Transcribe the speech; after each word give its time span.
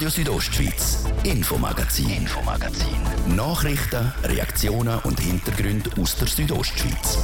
Radio 0.00 0.08
Südostschweiz, 0.08 1.04
Infomagazin, 1.24 2.08
Infomagazin. 2.08 2.96
Nachrichten, 3.36 4.10
Reaktionen 4.24 4.98
und 5.00 5.20
Hintergründe 5.20 5.90
aus 6.00 6.16
der 6.16 6.26
Südostschweiz. 6.26 7.18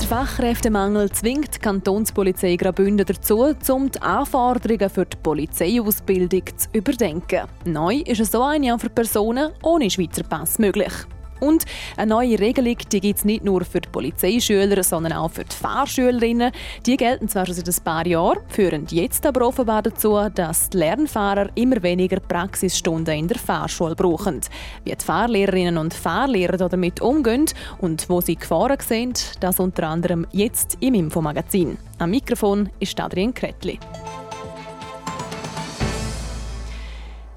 Der 0.00 0.08
Fachkräftemangel 0.08 1.08
zwingt 1.12 1.54
die 1.54 1.58
Kantonspolizei 1.60 2.56
Graubünden 2.56 3.06
dazu, 3.06 3.54
um 3.68 3.88
die 3.88 4.02
Anforderungen 4.02 4.90
für 4.90 5.06
die 5.06 5.16
Polizeiausbildung 5.22 6.42
zu 6.56 6.68
überdenken. 6.72 7.42
Neu 7.66 7.98
ist 7.98 8.32
so 8.32 8.42
eine 8.42 8.74
auch 8.74 8.80
für 8.80 8.90
Personen 8.90 9.52
ohne 9.62 9.88
Schweizer 9.88 10.24
Pass 10.24 10.58
möglich. 10.58 10.92
Und 11.40 11.64
eine 11.96 12.10
neue 12.10 12.38
Regelung 12.38 12.76
gibt 12.76 13.18
es 13.18 13.24
nicht 13.24 13.44
nur 13.44 13.64
für 13.64 13.80
die 13.80 13.88
Polizeischüler, 13.88 14.82
sondern 14.82 15.12
auch 15.12 15.30
für 15.30 15.44
die 15.44 15.54
Fahrschülerinnen. 15.54 16.52
Die 16.84 16.96
gelten 16.96 17.28
zwar 17.28 17.46
schon 17.46 17.54
seit 17.54 17.68
ein 17.68 17.84
paar 17.84 18.06
Jahren, 18.06 18.40
führen 18.48 18.86
jetzt 18.90 19.26
aber 19.26 19.46
offenbar 19.46 19.82
dazu, 19.82 20.18
dass 20.34 20.70
die 20.70 20.78
Lernfahrer 20.78 21.48
immer 21.54 21.82
weniger 21.82 22.20
Praxisstunden 22.20 23.14
in 23.14 23.28
der 23.28 23.38
Fahrschule 23.38 23.94
brauchen. 23.94 24.40
Wie 24.84 24.94
die 24.94 25.04
Fahrlehrerinnen 25.04 25.78
und 25.78 25.94
Fahrlehrer 25.94 26.56
damit 26.56 27.00
umgehen 27.00 27.46
und 27.78 28.08
wo 28.08 28.20
sie 28.20 28.36
Gefahren 28.36 28.78
sehen, 28.80 29.14
das 29.40 29.60
unter 29.60 29.88
anderem 29.88 30.26
jetzt 30.32 30.78
im 30.80 30.94
Infomagazin. 30.94 31.78
Am 31.98 32.10
Mikrofon 32.10 32.68
ist 32.80 33.00
Adrian 33.00 33.34
Kretli. 33.34 33.78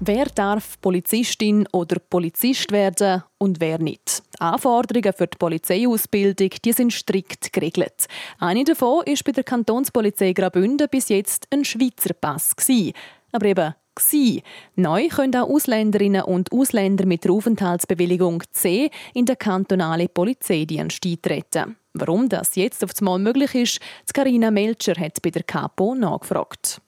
Wer 0.02 0.24
darf 0.34 0.80
Polizistin 0.80 1.68
oder 1.72 1.98
Polizist 1.98 2.72
werden 2.72 3.22
und 3.36 3.60
wer 3.60 3.78
nicht? 3.78 4.22
Die 4.34 4.40
Anforderungen 4.40 5.12
für 5.12 5.26
die 5.26 5.36
Polizeiausbildung 5.36 6.48
die 6.64 6.72
sind 6.72 6.94
strikt 6.94 7.52
geregelt. 7.52 8.06
Eine 8.38 8.64
davon 8.64 9.02
ist 9.04 9.24
bei 9.24 9.32
der 9.32 9.44
Kantonspolizei 9.44 10.32
Graubünden 10.32 10.88
bis 10.90 11.10
jetzt 11.10 11.46
ein 11.52 11.66
Schweizer 11.66 12.14
Pass. 12.14 12.56
Gewesen. 12.56 12.94
Aber 13.30 13.44
eben 13.44 13.74
gewesen. 13.94 14.40
Neu 14.74 15.08
können 15.08 15.36
auch 15.36 15.50
Ausländerinnen 15.50 16.22
und 16.22 16.50
Ausländer 16.50 17.04
mit 17.04 17.24
der 17.24 17.32
Aufenthaltsbewilligung 17.32 18.42
C 18.52 18.90
in 19.12 19.26
den 19.26 19.36
kantonalen 19.36 20.08
Polizeidienst 20.08 21.04
eintreten. 21.04 21.76
Warum 21.92 22.30
das 22.30 22.56
jetzt 22.56 22.82
auf 22.82 22.92
einmal 23.00 23.18
möglich 23.18 23.54
ist, 23.54 23.80
Karina 24.14 24.50
Melcher 24.50 24.94
hat 24.94 25.20
bei 25.20 25.28
der 25.28 25.42
Kapo 25.42 25.94
nachgefragt. 25.94 26.80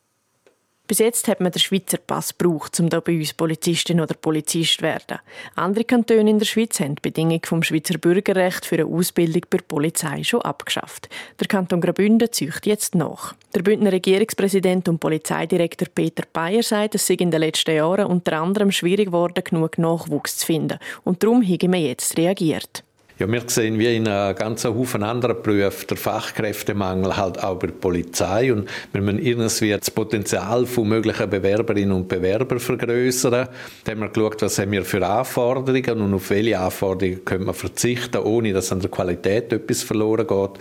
Bis 0.92 0.98
jetzt 0.98 1.26
hat 1.26 1.40
man 1.40 1.50
den 1.50 1.58
Schweizer 1.58 1.96
Pass 1.96 2.36
gebraucht, 2.36 2.78
um 2.78 2.90
da 2.90 3.00
bei 3.00 3.16
uns 3.16 3.32
Polizistin 3.32 3.98
oder 3.98 4.12
Polizist 4.12 4.76
zu 4.76 4.82
werden. 4.82 5.20
Andere 5.54 5.84
Kantone 5.84 6.28
in 6.28 6.38
der 6.38 6.44
Schweiz 6.44 6.80
haben 6.80 6.96
die 6.96 7.00
Bedingung 7.00 7.40
vom 7.46 7.62
Schweizer 7.62 7.96
Bürgerrecht 7.96 8.66
für 8.66 8.74
eine 8.74 8.84
Ausbildung 8.84 9.40
bei 9.48 9.56
der 9.56 9.64
Polizei 9.64 10.22
schon 10.22 10.42
abgeschafft. 10.42 11.08
Der 11.40 11.48
Kanton 11.48 11.80
Graubünden 11.80 12.30
zücht 12.30 12.66
jetzt 12.66 12.94
nach. 12.94 13.34
Der 13.54 13.62
Bündner 13.62 13.90
Regierungspräsident 13.90 14.86
und 14.86 14.98
Polizeidirektor 14.98 15.88
Peter 15.94 16.24
Bayer 16.30 16.62
sagt, 16.62 16.96
es 16.96 17.06
sei 17.06 17.14
in 17.14 17.30
den 17.30 17.40
letzten 17.40 17.74
Jahren 17.74 18.04
unter 18.04 18.38
anderem 18.38 18.70
schwierig 18.70 19.06
geworden, 19.06 19.42
genug 19.42 19.78
Nachwuchs 19.78 20.36
zu 20.36 20.44
finden. 20.44 20.78
Und 21.04 21.22
darum 21.22 21.42
haben 21.42 21.72
wir 21.72 21.80
jetzt 21.80 22.18
reagiert. 22.18 22.84
Ja, 23.22 23.30
wir 23.30 23.44
sehen 23.46 23.78
wie 23.78 23.94
in 23.94 24.08
einem 24.08 24.34
ganzen 24.34 24.74
Haufen 24.74 25.04
anderer 25.04 25.34
Berufe 25.34 25.86
der 25.86 25.96
Fachkräftemangel 25.96 27.16
halt 27.16 27.40
auch 27.40 27.56
bei 27.56 27.68
der 27.68 27.74
Polizei 27.74 28.52
und 28.52 28.68
wenn 28.92 29.04
man 29.04 29.20
irgendwie 29.20 29.70
das 29.70 29.92
Potenzial 29.92 30.66
von 30.66 30.88
möglichen 30.88 31.30
Bewerberinnen 31.30 31.92
und 31.92 32.08
Bewerbern 32.08 32.58
vergrößern, 32.58 33.46
dann 33.84 33.94
haben 33.94 34.00
wir 34.00 34.08
geschaut, 34.08 34.42
was 34.42 34.58
haben 34.58 34.72
wir 34.72 34.84
für 34.84 35.06
Anforderungen 35.06 36.00
und 36.00 36.14
auf 36.14 36.30
welche 36.30 36.58
Anforderungen 36.58 37.24
können 37.24 37.46
wir 37.46 37.54
verzichten, 37.54 38.16
ohne 38.16 38.52
dass 38.52 38.72
an 38.72 38.80
der 38.80 38.90
Qualität 38.90 39.52
etwas 39.52 39.84
verloren 39.84 40.26
geht. 40.26 40.58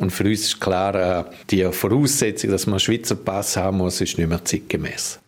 Und 0.00 0.10
für 0.10 0.24
uns 0.24 0.40
ist 0.40 0.60
klar, 0.60 0.94
äh, 0.96 1.24
die 1.50 1.62
Voraussetzung, 1.70 2.50
dass 2.50 2.66
man 2.66 2.72
einen 2.72 2.80
Schweizer 2.80 3.14
Pass 3.14 3.56
haben 3.56 3.76
muss, 3.76 4.00
ist 4.00 4.18
nicht 4.18 4.28
mehr 4.28 4.44
zeitgemäß. 4.44 5.21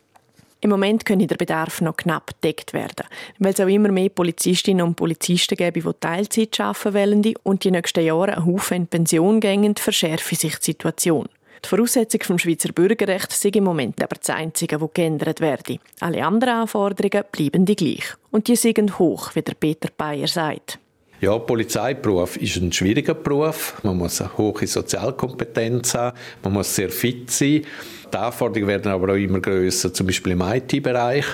Im 0.64 0.70
Moment 0.70 1.04
könnte 1.04 1.26
der 1.26 1.36
Bedarf 1.36 1.82
noch 1.82 1.98
knapp 1.98 2.40
gedeckt 2.40 2.72
werden, 2.72 3.06
weil 3.38 3.52
es 3.52 3.60
auch 3.60 3.66
immer 3.66 3.92
mehr 3.92 4.08
Polizistinnen 4.08 4.86
und 4.86 4.94
Polizisten 4.94 5.56
gäbe, 5.56 5.82
die 5.82 6.00
Teilzeit 6.00 6.58
arbeiten 6.58 6.94
wollen 6.94 7.34
und 7.42 7.64
die 7.64 7.70
nächsten 7.70 8.02
Jahre 8.02 8.34
einen 8.34 8.46
Haufen 8.46 8.78
in 8.78 8.86
Pension 8.86 9.40
gehen, 9.40 9.76
verschärfe 9.76 10.34
sich 10.34 10.56
die 10.56 10.64
Situation. 10.64 11.28
Die 11.62 11.68
Voraussetzung 11.68 12.22
vom 12.22 12.38
Schweizer 12.38 12.72
Bürgerrecht 12.72 13.30
sind 13.32 13.56
im 13.56 13.64
Moment 13.64 14.02
aber 14.02 14.16
das 14.16 14.30
Einzige, 14.30 14.78
das 14.78 14.88
geändert 14.94 15.40
werde. 15.40 15.80
Alle 16.00 16.24
anderen 16.24 16.54
Anforderungen 16.54 17.26
bleiben 17.30 17.66
die 17.66 17.76
gleich. 17.76 18.14
Und 18.30 18.48
die 18.48 18.56
sind 18.56 18.98
hoch, 18.98 19.34
wie 19.34 19.42
der 19.42 19.52
Peter 19.52 19.90
Bayer 19.94 20.28
sagt. 20.28 20.78
Ja, 21.20 21.38
Polizeiberuf 21.38 22.36
ist 22.36 22.56
ein 22.56 22.72
schwieriger 22.72 23.14
Beruf. 23.14 23.80
Man 23.82 23.96
muss 23.96 24.20
eine 24.20 24.36
hohe 24.36 24.66
Sozialkompetenz 24.66 25.94
haben, 25.94 26.16
man 26.42 26.52
muss 26.54 26.74
sehr 26.74 26.90
fit 26.90 27.30
sein. 27.30 27.64
Die 28.12 28.16
Anforderungen 28.16 28.68
werden 28.68 28.92
aber 28.92 29.12
auch 29.12 29.16
immer 29.16 29.40
größer, 29.40 29.92
zum 29.94 30.06
Beispiel 30.06 30.32
im 30.32 30.42
IT-Bereich. 30.42 31.24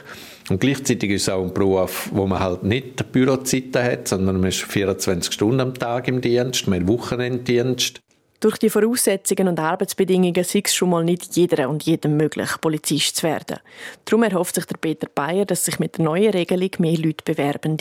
Und 0.49 0.61
gleichzeitig 0.61 1.11
ist 1.11 1.23
es 1.23 1.29
auch 1.29 1.43
ein 1.43 1.55
Beruf, 1.55 2.09
wo 2.13 2.27
man 2.27 2.41
halt 2.41 2.63
nicht 2.63 3.13
Bürozeiten 3.13 3.83
hat, 3.83 4.09
sondern 4.09 4.41
man 4.41 4.49
ist 4.49 4.63
24 4.63 5.33
Stunden 5.33 5.61
am 5.61 5.75
Tag 5.75 6.09
im 6.09 6.21
Dienst, 6.21 6.67
hat 6.67 6.89
Wochenenddienst. 6.89 8.01
Durch 8.41 8.57
die 8.57 8.71
Voraussetzungen 8.71 9.49
und 9.49 9.61
Arbeitsbedingungen 9.61 10.35
ist 10.35 10.55
es 10.55 10.75
schon 10.75 10.89
mal 10.89 11.05
nicht 11.05 11.37
jeder 11.37 11.69
und 11.69 11.83
jedem 11.83 12.17
möglich, 12.17 12.49
Polizist 12.63 13.17
zu 13.17 13.25
werden. 13.25 13.59
Darum 14.07 14.23
erhofft 14.23 14.55
sich 14.55 14.65
der 14.65 14.79
Peter 14.79 15.09
Bayer, 15.15 15.45
dass 15.45 15.67
sich 15.67 15.79
mit 15.79 15.99
der 15.99 16.07
neuen 16.07 16.31
Regelung 16.31 16.71
mehr 16.79 16.97
Leute 16.97 17.23
bewerben. 17.23 17.77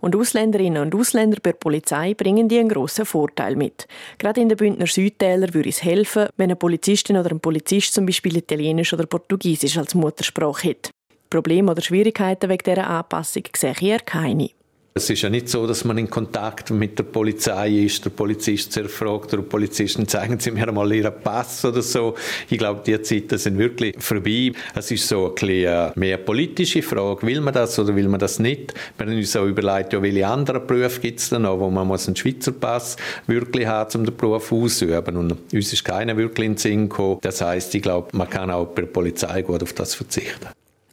Und 0.00 0.14
Ausländerinnen 0.14 0.80
und 0.80 0.94
Ausländer 0.94 1.38
bei 1.42 1.50
der 1.50 1.58
Polizei 1.58 2.14
bringen 2.14 2.48
die 2.48 2.60
einen 2.60 2.68
grossen 2.68 3.04
Vorteil 3.04 3.56
mit. 3.56 3.88
Gerade 4.18 4.40
in 4.40 4.48
den 4.48 4.56
Bündner 4.56 4.86
Südtälern 4.86 5.52
würde 5.52 5.70
es 5.70 5.82
helfen, 5.82 6.28
wenn 6.36 6.50
eine 6.50 6.56
Polizistin 6.56 7.16
oder 7.16 7.32
ein 7.32 7.40
Polizist 7.40 7.92
zum 7.92 8.06
Beispiel 8.06 8.36
Italienisch 8.36 8.92
oder 8.92 9.06
Portugiesisch 9.06 9.76
als 9.76 9.96
Muttersprache 9.96 10.70
hat. 10.70 10.90
Probleme 11.30 11.72
oder 11.72 11.82
Schwierigkeiten 11.82 12.48
wegen 12.48 12.62
dieser 12.64 12.88
Anpassung 12.88 13.42
sehe 13.56 13.72
ich 13.72 13.82
eher 13.82 13.98
keine. 13.98 14.50
Es 14.96 15.10
ist 15.10 15.20
ja 15.20 15.28
nicht 15.28 15.50
so, 15.50 15.66
dass 15.66 15.84
man 15.84 15.98
in 15.98 16.08
Kontakt 16.08 16.70
mit 16.70 16.98
der 16.98 17.04
Polizei 17.04 17.68
ist, 17.68 18.02
der 18.06 18.08
Polizist 18.08 18.72
sehr 18.72 18.88
fragt 18.88 19.34
oder 19.34 19.42
Polizisten 19.42 20.08
zeigen 20.08 20.40
Sie 20.40 20.50
mir 20.50 20.72
mal 20.72 20.90
Ihren 20.90 21.12
Pass 21.22 21.66
oder 21.66 21.82
so. 21.82 22.14
Ich 22.48 22.56
glaube, 22.56 22.80
die 22.86 23.02
Zeiten 23.02 23.36
sind 23.36 23.58
wirklich 23.58 23.94
vorbei. 23.98 24.52
Es 24.74 24.90
ist 24.90 25.06
so 25.06 25.26
ein 25.26 25.34
bisschen 25.34 25.92
mehr 25.96 26.16
politische 26.16 26.80
Frage. 26.80 27.26
Will 27.26 27.42
man 27.42 27.52
das 27.52 27.78
oder 27.78 27.94
will 27.94 28.08
man 28.08 28.20
das 28.20 28.38
nicht? 28.38 28.72
Wir 28.96 29.06
haben 29.06 29.14
uns 29.14 29.36
auch 29.36 29.44
überlegt, 29.44 29.92
ja, 29.92 30.00
welche 30.00 30.26
anderen 30.26 30.66
Berufe 30.66 30.98
gibt 31.02 31.20
es 31.20 31.28
da 31.28 31.38
noch, 31.38 31.60
wo 31.60 31.68
man 31.68 31.86
muss 31.86 32.06
einen 32.06 32.16
Schweizer 32.16 32.52
Pass 32.52 32.96
wirklich 33.26 33.66
haben, 33.66 34.00
um 34.00 34.06
den 34.06 34.16
Beruf 34.16 34.50
auszuüben. 34.50 35.14
Und 35.18 35.36
uns 35.52 35.72
ist 35.74 35.84
keiner 35.84 36.16
wirklich 36.16 36.46
in 36.46 36.52
den 36.52 36.58
Sinn 36.58 36.88
gekommen. 36.88 37.18
Das 37.20 37.42
heisst, 37.42 37.74
ich 37.74 37.82
glaube, 37.82 38.16
man 38.16 38.30
kann 38.30 38.50
auch 38.50 38.68
bei 38.68 38.80
der 38.80 38.88
Polizei 38.88 39.42
gut 39.42 39.62
auf 39.62 39.74
das 39.74 39.94
verzichten. 39.94 40.46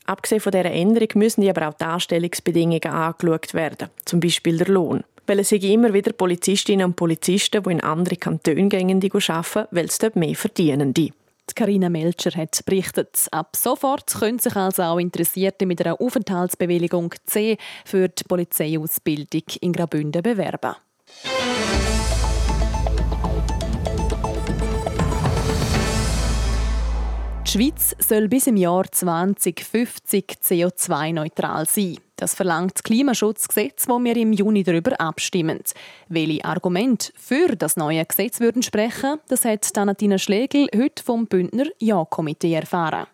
Abgesehen 0.06 0.42
von 0.42 0.52
dieser 0.52 0.72
Änderung 0.72 1.10
müssen 1.16 1.48
aber 1.48 1.70
auch 1.70 1.74
die 1.74 1.86
Anstellungsbedingungen 1.86 2.86
angeschaut 2.86 3.54
werden, 3.54 3.90
zum 4.06 4.20
Beispiel 4.20 4.58
der 4.58 4.68
Lohn. 4.68 5.04
Weil 5.26 5.40
es 5.40 5.50
sind 5.50 5.64
immer 5.64 5.94
wieder 5.94 6.12
Polizistinnen 6.12 6.88
und 6.88 6.96
Polizisten, 6.96 7.64
die 7.64 7.72
in 7.72 7.82
andere 7.82 8.18
Kantone 8.18 8.68
gehen, 8.68 9.00
die 9.00 9.12
arbeiten, 9.12 9.68
weil 9.72 9.90
sie 9.90 10.00
dort 10.00 10.16
mehr 10.16 10.36
verdienen. 10.36 10.94
Die. 10.94 11.14
Carina 11.56 11.90
Melcher 11.90 12.32
hat 12.32 12.60
berichtet. 12.66 13.28
Ab 13.32 13.56
sofort 13.56 14.12
können 14.14 14.40
sich 14.40 14.56
also 14.56 14.84
auch 14.84 14.98
Interessierte 14.98 15.66
mit 15.66 15.86
einer 15.86 16.02
Aufenthaltsbewilligung 16.02 17.14
C 17.26 17.58
für 17.86 18.08
die 18.08 18.24
Polizeiausbildung 18.24 19.44
in 19.62 19.74
Graubünden 19.74 20.24
bewerben. 20.24 20.76
Schweiz 27.54 27.96
soll 28.00 28.30
bis 28.30 28.48
im 28.48 28.58
Jahr 28.58 28.92
2050 28.92 30.26
CO2-neutral 30.42 31.68
sein. 31.68 32.00
Das 32.16 32.34
verlangt 32.34 32.78
das 32.78 32.82
Klimaschutzgesetz, 32.82 33.88
wo 33.88 34.04
wir 34.04 34.18
im 34.18 34.34
Juni 34.34 34.64
darüber 34.64 35.00
abstimmen. 35.00 35.60
Welche 36.10 36.44
Argumente 36.46 37.14
für 37.16 37.56
das 37.56 37.78
neue 37.78 38.04
Gesetz 38.08 38.40
würden 38.40 38.64
sprechen, 38.64 39.20
das 39.28 39.46
hat 39.46 39.78
Danatina 39.78 40.18
Schlegel 40.18 40.68
heute 40.76 41.04
vom 41.04 41.28
Bündner 41.28 41.66
Ja-Komitee 41.78 42.56
erfahren. 42.56 43.06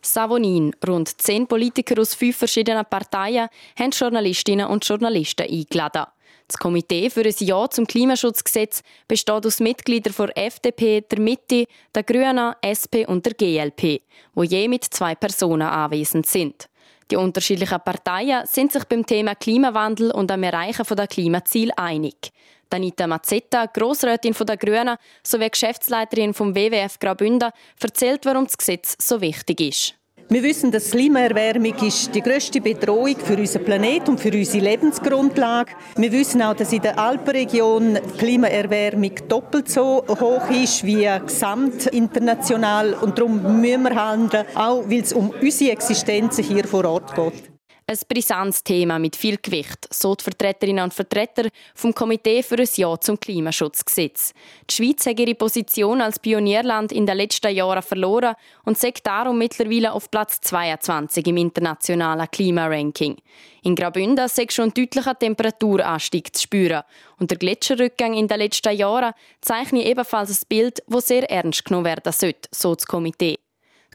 Savonin, 0.00 0.74
rund 0.88 1.20
zehn 1.20 1.46
Politiker 1.46 2.00
aus 2.00 2.14
fünf 2.14 2.38
verschiedenen 2.38 2.86
Parteien, 2.88 3.50
haben 3.78 3.90
Journalistinnen 3.90 4.68
und 4.68 4.88
Journalisten 4.88 5.50
eingeladen. 5.50 6.06
Das 6.48 6.58
Komitee 6.58 7.10
für 7.10 7.22
ein 7.22 7.34
Ja 7.38 7.68
zum 7.68 7.86
Klimaschutzgesetz 7.86 8.82
besteht 9.08 9.46
aus 9.46 9.58
Mitgliedern 9.58 10.14
der 10.16 10.46
FDP, 10.46 11.00
der 11.00 11.18
Mitte, 11.18 11.66
der 11.94 12.04
Grünen, 12.04 12.54
SP 12.62 13.02
und 13.06 13.26
der 13.26 13.34
GLP, 13.34 14.02
wo 14.34 14.44
je 14.44 14.68
mit 14.68 14.84
zwei 14.84 15.16
Personen 15.16 15.66
anwesend 15.66 16.26
sind. 16.26 16.68
Die 17.10 17.16
unterschiedlichen 17.16 17.80
Parteien 17.84 18.46
sind 18.46 18.72
sich 18.72 18.84
beim 18.84 19.06
Thema 19.06 19.34
Klimawandel 19.34 20.10
und 20.12 20.30
am 20.30 20.42
Erreichen 20.42 20.84
der 20.96 21.06
Klimaziele 21.06 21.76
einig. 21.76 22.32
Danita 22.68 23.06
Mazzetta, 23.06 23.66
Grossrätin 23.66 24.34
der 24.40 24.56
Grünen 24.56 24.96
sowie 25.22 25.50
Geschäftsleiterin 25.50 26.34
vom 26.34 26.54
WWF 26.54 26.98
Graubünden, 26.98 27.52
erzählt, 27.80 28.24
warum 28.24 28.44
das 28.44 28.58
Gesetz 28.58 28.96
so 29.00 29.20
wichtig 29.20 29.60
ist. 29.60 29.94
Wir 30.28 30.42
wissen, 30.42 30.72
dass 30.72 30.90
Klimaerwärmung 30.90 31.74
ist 31.86 32.12
die 32.12 32.20
größte 32.20 32.60
Bedrohung 32.60 33.14
für 33.16 33.36
unseren 33.36 33.64
Planeten 33.64 34.10
und 34.10 34.20
für 34.20 34.32
unsere 34.32 34.64
Lebensgrundlage. 34.64 35.70
Wir 35.96 36.10
wissen 36.10 36.42
auch, 36.42 36.54
dass 36.54 36.72
in 36.72 36.82
der 36.82 36.98
Alpenregion 36.98 37.94
die 37.94 38.18
Klimaerwärmung 38.18 39.12
doppelt 39.28 39.68
so 39.68 40.02
hoch 40.08 40.50
ist 40.50 40.84
wie 40.84 41.08
gesamt 41.24 41.86
international 41.86 42.94
und 42.94 43.16
darum 43.16 43.60
müssen 43.60 43.84
wir 43.84 43.94
handeln, 43.94 44.46
auch 44.56 44.82
weil 44.90 45.02
es 45.02 45.12
um 45.12 45.30
unsere 45.30 45.70
Existenz 45.70 46.38
hier 46.38 46.64
vor 46.64 46.84
Ort 46.86 47.14
geht. 47.14 47.55
Ein 47.88 47.98
brisantes 48.08 48.64
Thema 48.64 48.98
mit 48.98 49.14
viel 49.14 49.36
Gewicht, 49.40 49.86
so 49.92 50.16
die 50.16 50.24
Vertreterinnen 50.24 50.82
und 50.82 50.92
Vertreter 50.92 51.48
vom 51.72 51.94
Komitee 51.94 52.42
für 52.42 52.56
ein 52.56 52.68
Ja 52.74 52.98
zum 52.98 53.20
Klimaschutzgesetz. 53.20 54.34
Die 54.68 54.74
Schweiz 54.74 55.06
hat 55.06 55.20
ihre 55.20 55.36
Position 55.36 56.00
als 56.00 56.18
Pionierland 56.18 56.90
in 56.90 57.06
den 57.06 57.16
letzten 57.16 57.54
Jahren 57.54 57.84
verloren 57.84 58.34
und 58.64 58.76
sagt 58.76 59.06
darum 59.06 59.38
mittlerweile 59.38 59.92
auf 59.92 60.10
Platz 60.10 60.40
22 60.40 61.28
im 61.28 61.36
internationalen 61.36 62.28
Klimaranking. 62.28 63.18
In 63.62 63.76
Graubünden 63.76 64.24
ist 64.24 64.52
schon 64.52 64.70
ein 64.70 64.74
deutlicher 64.74 65.16
Temperaturanstieg 65.16 66.34
zu 66.34 66.42
spüren. 66.42 66.82
Und 67.20 67.30
der 67.30 67.38
Gletscherrückgang 67.38 68.14
in 68.14 68.26
den 68.26 68.40
letzten 68.40 68.76
Jahren 68.76 69.14
zeichnet 69.42 69.86
ebenfalls 69.86 70.30
ein 70.30 70.48
Bild, 70.48 70.82
das 70.88 71.06
sehr 71.06 71.30
ernst 71.30 71.64
genommen 71.64 71.84
werden 71.84 72.12
sollte, 72.12 72.48
so 72.50 72.74
das 72.74 72.84
Komitee. 72.84 73.38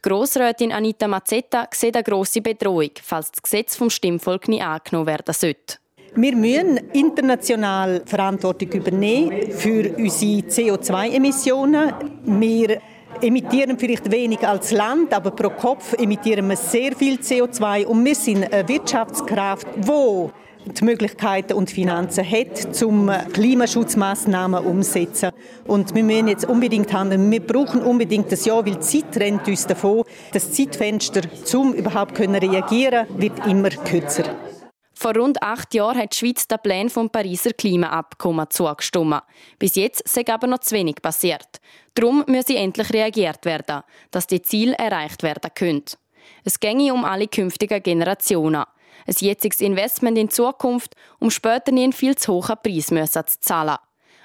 Grossrätin 0.03 0.71
Anita 0.71 1.07
Mazzetta 1.07 1.67
sieht 1.71 1.95
eine 1.95 2.03
grosse 2.03 2.41
Bedrohung, 2.41 2.89
falls 3.03 3.31
das 3.31 3.43
Gesetz 3.43 3.75
vom 3.75 3.91
Stimmvolk 3.91 4.47
nicht 4.47 4.63
angenommen 4.63 5.05
werden 5.05 5.33
sollte. 5.33 5.77
Wir 6.15 6.35
müssen 6.35 6.77
international 6.91 8.01
Verantwortung 8.05 8.69
übernehmen 8.71 9.51
für 9.51 9.95
unsere 9.95 10.41
CO2-Emissionen. 10.41 11.93
Wir 12.25 12.81
emittieren 13.21 13.77
vielleicht 13.77 14.11
wenig 14.11 14.45
als 14.45 14.71
Land, 14.71 15.13
aber 15.13 15.31
pro 15.31 15.51
Kopf 15.51 15.93
emittieren 15.93 16.49
wir 16.49 16.57
sehr 16.57 16.95
viel 16.95 17.19
CO2 17.19 17.85
und 17.85 18.03
wir 18.03 18.15
sind 18.15 18.51
eine 18.51 18.67
Wirtschaftskraft, 18.67 19.67
wo 19.77 20.31
die 20.65 20.83
Möglichkeiten 20.83 21.53
und 21.53 21.71
Finanzen 21.71 22.29
hat, 22.29 22.81
um 22.83 23.11
Klimaschutzmaßnahmen 23.33 24.63
umzusetzen. 24.65 25.31
Und 25.65 25.95
wir 25.95 26.03
müssen 26.03 26.27
jetzt 26.27 26.45
unbedingt 26.45 26.93
handeln. 26.93 27.29
Wir 27.31 27.45
brauchen 27.45 27.81
unbedingt 27.81 28.31
das 28.31 28.45
Jahr, 28.45 28.65
weil 28.65 28.75
die 28.75 28.79
Zeit 28.79 29.17
rennt 29.17 29.47
uns 29.47 29.65
davon. 29.67 30.03
Das 30.33 30.51
Zeitfenster, 30.51 31.21
um 31.53 31.73
überhaupt 31.73 32.17
zu 32.17 32.23
reagieren, 32.23 33.07
wird 33.17 33.45
immer 33.45 33.69
kürzer. 33.69 34.23
Vor 34.93 35.15
rund 35.15 35.41
acht 35.41 35.73
Jahren 35.73 35.97
hat 35.97 36.13
die 36.13 36.17
Schweiz 36.17 36.47
den 36.47 36.59
Plan 36.59 36.87
vom 36.87 37.09
Pariser 37.09 37.53
Klimaabkommen 37.53 38.47
zugestimmt. 38.51 39.23
Bis 39.57 39.75
jetzt 39.75 40.07
sei 40.07 40.23
aber 40.31 40.45
noch 40.45 40.59
zu 40.59 40.75
wenig 40.75 40.97
passiert. 41.01 41.59
Darum 41.95 42.23
müsse 42.27 42.55
endlich 42.55 42.93
reagiert 42.93 43.43
werden, 43.45 43.81
dass 44.11 44.27
die 44.27 44.43
Ziele 44.43 44.75
erreicht 44.77 45.23
werden 45.23 45.49
können. 45.55 45.85
Es 46.43 46.59
ginge 46.59 46.93
um 46.93 47.03
alle 47.03 47.27
künftigen 47.27 47.81
Generationen 47.81 48.63
ein 49.07 49.15
jetziges 49.19 49.61
Investment 49.61 50.17
in 50.17 50.29
Zukunft, 50.29 50.95
um 51.19 51.31
später 51.31 51.71
nie 51.71 51.83
einen 51.83 51.93
viel 51.93 52.15
zu 52.15 52.33
hohen 52.33 52.55
Preis 52.63 52.87
zu 52.87 53.39
zahlen. 53.39 53.77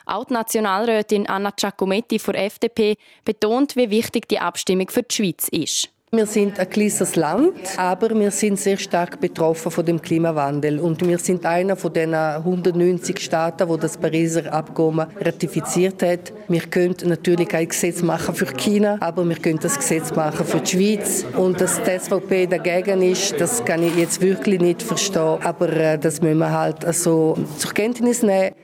Auch 0.06 0.24
die 0.24 0.34
Nationalrätin 0.34 1.28
Anna 1.28 1.50
Giacometti 1.50 2.18
von 2.18 2.34
FDP 2.34 2.96
betont, 3.24 3.74
wie 3.74 3.90
wichtig 3.90 4.28
die 4.28 4.38
Abstimmung 4.38 4.88
für 4.88 5.02
die 5.02 5.14
Schweiz 5.14 5.48
ist. 5.48 5.90
Wir 6.12 6.24
sind 6.24 6.60
ein 6.60 6.70
kleines 6.70 7.16
Land, 7.16 7.76
aber 7.76 8.18
wir 8.18 8.30
sind 8.30 8.60
sehr 8.60 8.76
stark 8.76 9.20
betroffen 9.20 9.72
von 9.72 9.84
dem 9.84 10.00
Klimawandel 10.00 10.78
und 10.78 11.04
wir 11.04 11.18
sind 11.18 11.44
einer 11.44 11.74
von 11.74 11.92
den 11.92 12.14
190 12.14 13.18
Staaten, 13.18 13.68
wo 13.68 13.76
das 13.76 13.98
Pariser 13.98 14.52
Abkommen 14.52 15.08
ratifiziert 15.20 16.04
hat. 16.04 16.32
Wir 16.46 16.60
können 16.60 16.94
natürlich 17.04 17.52
ein 17.52 17.68
Gesetz 17.68 18.02
machen 18.02 18.36
für 18.36 18.46
China, 18.46 18.98
aber 19.00 19.28
wir 19.28 19.34
können 19.34 19.58
das 19.60 19.76
Gesetz 19.76 20.14
machen 20.14 20.46
für 20.46 20.60
die 20.60 20.70
Schweiz 20.70 21.26
und 21.36 21.60
dass 21.60 21.82
die 21.82 21.98
SVP 21.98 22.46
dagegen 22.46 23.02
ist, 23.02 23.40
das 23.40 23.64
kann 23.64 23.82
ich 23.82 23.96
jetzt 23.96 24.20
wirklich 24.20 24.60
nicht 24.60 24.84
verstehen, 24.84 25.38
aber 25.42 25.70
äh, 25.70 25.98
das 25.98 26.22
müssen 26.22 26.38
wir 26.38 26.52
halt 26.52 26.84
also 26.84 27.36
zur 27.58 27.74
Kenntnis 27.74 28.22
nehmen. 28.22 28.54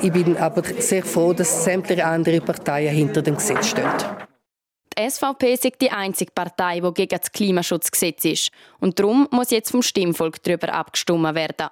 Ich 0.00 0.12
bin 0.12 0.36
aber 0.36 0.62
sehr 0.78 1.02
froh, 1.02 1.32
dass 1.32 1.64
sämtliche 1.64 2.06
andere 2.06 2.40
Parteien 2.40 2.94
hinter 2.94 3.20
dem 3.20 3.36
Gesetz 3.36 3.66
stehen. 3.66 3.90
Die 4.96 5.10
SVP 5.10 5.54
ist 5.54 5.80
die 5.80 5.90
einzige 5.90 6.30
Partei, 6.30 6.80
die 6.80 6.94
gegen 6.94 7.18
das 7.18 7.32
Klimaschutzgesetz 7.32 8.24
ist. 8.24 8.50
Und 8.80 8.98
darum 8.98 9.26
muss 9.30 9.50
jetzt 9.50 9.70
vom 9.70 9.82
Stimmvolk 9.82 10.42
darüber 10.42 10.72
abgestimmt 10.72 11.34
werden. 11.34 11.68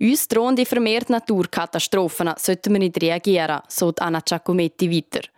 Uns 0.00 0.26
drohen 0.26 0.56
die 0.56 0.64
vermehrten 0.64 1.12
Naturkatastrophen, 1.12 2.32
sollten 2.36 2.72
wir 2.72 2.80
nicht 2.80 3.00
reagieren, 3.00 3.60
so 3.68 3.92
Anna 3.98 4.20
Giacometti 4.20 4.90
weiter. 4.90 5.28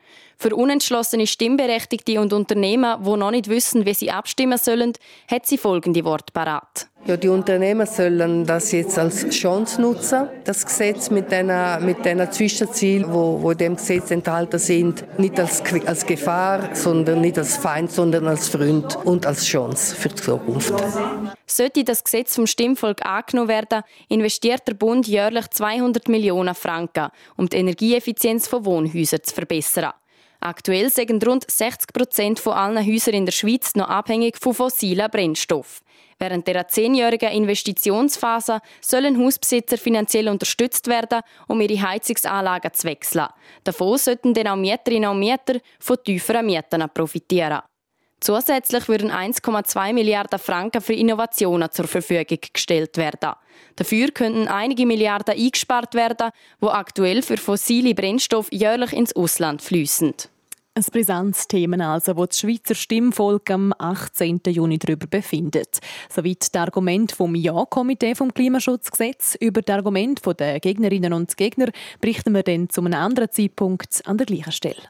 Für 0.44 0.54
unentschlossene 0.54 1.26
Stimmberechtigte 1.26 2.20
und 2.20 2.34
Unternehmen, 2.34 3.02
die 3.02 3.16
noch 3.16 3.30
nicht 3.30 3.48
wissen, 3.48 3.86
wie 3.86 3.94
sie 3.94 4.10
abstimmen 4.10 4.58
sollen, 4.58 4.92
hat 5.26 5.46
sie 5.46 5.56
folgende 5.56 6.04
Worte 6.04 6.34
parat. 6.34 6.86
Ja, 7.06 7.16
die 7.16 7.30
Unternehmen 7.30 7.86
sollen 7.86 8.44
das 8.44 8.70
jetzt 8.72 8.98
als 8.98 9.26
Chance 9.30 9.80
nutzen, 9.80 10.28
das 10.44 10.66
Gesetz 10.66 11.08
mit 11.08 11.32
den 11.32 11.50
mit 11.80 12.04
den 12.04 12.30
Zwischenzielen, 12.30 13.10
wo, 13.10 13.40
wo 13.40 13.52
in 13.52 13.56
dem 13.56 13.76
Gesetz 13.76 14.10
enthalten 14.10 14.58
sind, 14.58 15.18
nicht 15.18 15.40
als, 15.40 15.62
als 15.86 16.04
Gefahr, 16.04 16.74
sondern 16.74 17.22
nicht 17.22 17.38
als 17.38 17.56
Feind, 17.56 17.90
sondern 17.90 18.26
als 18.26 18.50
Freund 18.50 18.98
und 19.02 19.24
als 19.24 19.46
Chance 19.46 19.96
für 19.96 20.10
die 20.10 20.16
Zukunft. 20.16 20.74
Sollte 21.46 21.84
das 21.84 22.04
Gesetz 22.04 22.34
vom 22.34 22.46
Stimmvolk 22.46 23.02
angenommen 23.06 23.48
werden, 23.48 23.82
investiert 24.10 24.68
der 24.68 24.74
Bund 24.74 25.06
jährlich 25.06 25.48
200 25.48 26.06
Millionen 26.10 26.54
Franken, 26.54 27.08
um 27.38 27.48
die 27.48 27.56
Energieeffizienz 27.56 28.46
von 28.46 28.66
Wohnhäusern 28.66 29.22
zu 29.22 29.34
verbessern. 29.34 29.94
Aktuell 30.46 30.90
sind 30.90 31.26
rund 31.26 31.50
60 31.50 31.90
Prozent 31.94 32.38
von 32.38 32.52
allen 32.52 32.86
Häusern 32.86 33.14
in 33.14 33.24
der 33.24 33.32
Schweiz 33.32 33.74
noch 33.76 33.88
abhängig 33.88 34.36
von 34.38 34.52
fossilen 34.52 35.10
Brennstoffen. 35.10 35.86
Während 36.18 36.46
der 36.46 36.68
zehnjährigen 36.68 37.32
Investitionsphase 37.32 38.60
sollen 38.82 39.18
Hausbesitzer 39.18 39.78
finanziell 39.78 40.28
unterstützt 40.28 40.86
werden, 40.86 41.22
um 41.48 41.62
ihre 41.62 41.80
Heizungsanlagen 41.80 42.74
zu 42.74 42.86
wechseln. 42.86 43.28
Davon 43.64 43.96
sollten 43.96 44.34
dann 44.34 44.48
auch 44.48 44.56
Mieterinnen 44.56 45.08
und 45.08 45.18
Mieter 45.18 45.60
von 45.80 45.96
tieferen 46.04 46.44
Mieten 46.44 46.84
profitieren. 46.92 47.62
Zusätzlich 48.20 48.86
würden 48.86 49.10
1,2 49.10 49.94
Milliarden 49.94 50.38
Franken 50.38 50.82
für 50.82 50.94
Innovationen 50.94 51.70
zur 51.70 51.86
Verfügung 51.86 52.38
gestellt 52.52 52.98
werden. 52.98 53.32
Dafür 53.76 54.10
könnten 54.10 54.48
einige 54.48 54.84
Milliarden 54.84 55.38
eingespart 55.38 55.94
werden, 55.94 56.32
wo 56.60 56.68
aktuell 56.68 57.22
für 57.22 57.38
fossile 57.38 57.94
Brennstoffe 57.94 58.52
jährlich 58.52 58.92
ins 58.92 59.16
Ausland 59.16 59.62
fließen. 59.62 60.14
Ein 60.76 60.84
brisantes 60.90 61.46
Thema 61.46 61.94
also, 61.94 62.16
wo 62.16 62.26
das 62.26 62.40
Schweizer 62.40 62.74
Stimmvolk 62.74 63.48
am 63.52 63.72
18. 63.78 64.40
Juni 64.48 64.76
darüber 64.76 65.06
befindet. 65.06 65.78
Soweit 66.08 66.52
das 66.52 66.60
Argument 66.60 67.12
vom 67.12 67.36
Ja-Komitee 67.36 68.16
vom 68.16 68.34
Klimaschutzgesetz. 68.34 69.36
Über 69.38 69.62
das 69.62 69.76
Argument 69.76 70.20
der 70.40 70.58
Gegnerinnen 70.58 71.12
und 71.12 71.36
Gegner 71.36 71.68
berichten 72.00 72.34
wir 72.34 72.42
dann 72.42 72.70
zu 72.70 72.80
einem 72.80 72.94
anderen 72.94 73.30
Zeitpunkt 73.30 74.02
an 74.04 74.18
der 74.18 74.26
gleichen 74.26 74.50
Stelle. 74.50 74.82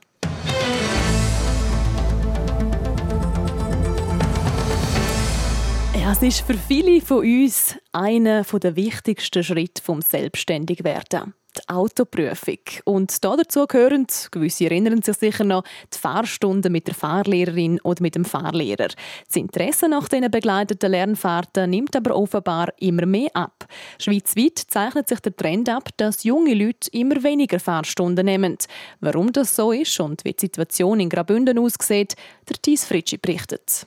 Es 6.11 6.23
ist 6.23 6.41
für 6.41 6.55
viele 6.55 7.03
von 7.03 7.19
uns 7.19 7.77
einer 7.93 8.45
der 8.45 8.75
wichtigsten 8.75 9.45
Schritte 9.45 9.83
vom 9.83 10.01
Selbstständigwerden 10.01 11.35
die 11.57 11.69
Autoprüfung. 11.69 12.59
Und 12.85 13.25
dazu 13.25 13.67
gehören, 13.67 14.07
gewisse 14.31 14.65
erinnern 14.65 15.03
sich 15.03 15.17
sicher 15.17 15.45
noch, 15.45 15.65
die 15.93 15.99
Fahrstunden 15.99 16.73
mit 16.73 16.87
der 16.87 16.95
Fahrlehrerin 16.95 17.81
oder 17.83 18.03
mit 18.03 18.15
dem 18.15 18.25
Fahrlehrer. 18.25 18.89
Das 18.89 19.37
Interesse 19.37 19.89
nach 19.89 20.09
diesen 20.09 20.31
begleiteten 20.31 20.91
Lernfahrten 20.91 21.71
nimmt 21.71 21.97
aber 21.97 22.17
offenbar 22.17 22.73
immer 22.79 23.07
mehr 23.07 23.31
ab. 23.35 23.67
Schweizweit 23.99 24.59
zeichnet 24.59 25.09
sich 25.09 25.21
der 25.21 25.37
Trend 25.37 25.69
ab, 25.69 25.89
dass 25.97 26.25
junge 26.25 26.55
Leute 26.55 26.91
immer 26.93 27.23
weniger 27.23 27.61
Fahrstunden 27.61 28.27
nehmen. 28.27 28.57
Warum 29.01 29.33
das 29.33 29.57
so 29.57 29.73
ist 29.73 29.99
und 30.01 30.25
wie 30.25 30.33
die 30.33 30.41
Situation 30.47 31.01
in 31.01 31.09
Graubünden 31.09 31.59
aussieht, 31.59 32.15
der 32.49 32.57
Thies 32.61 32.85
Fritschi 32.85 33.19
berichtet. 33.19 33.87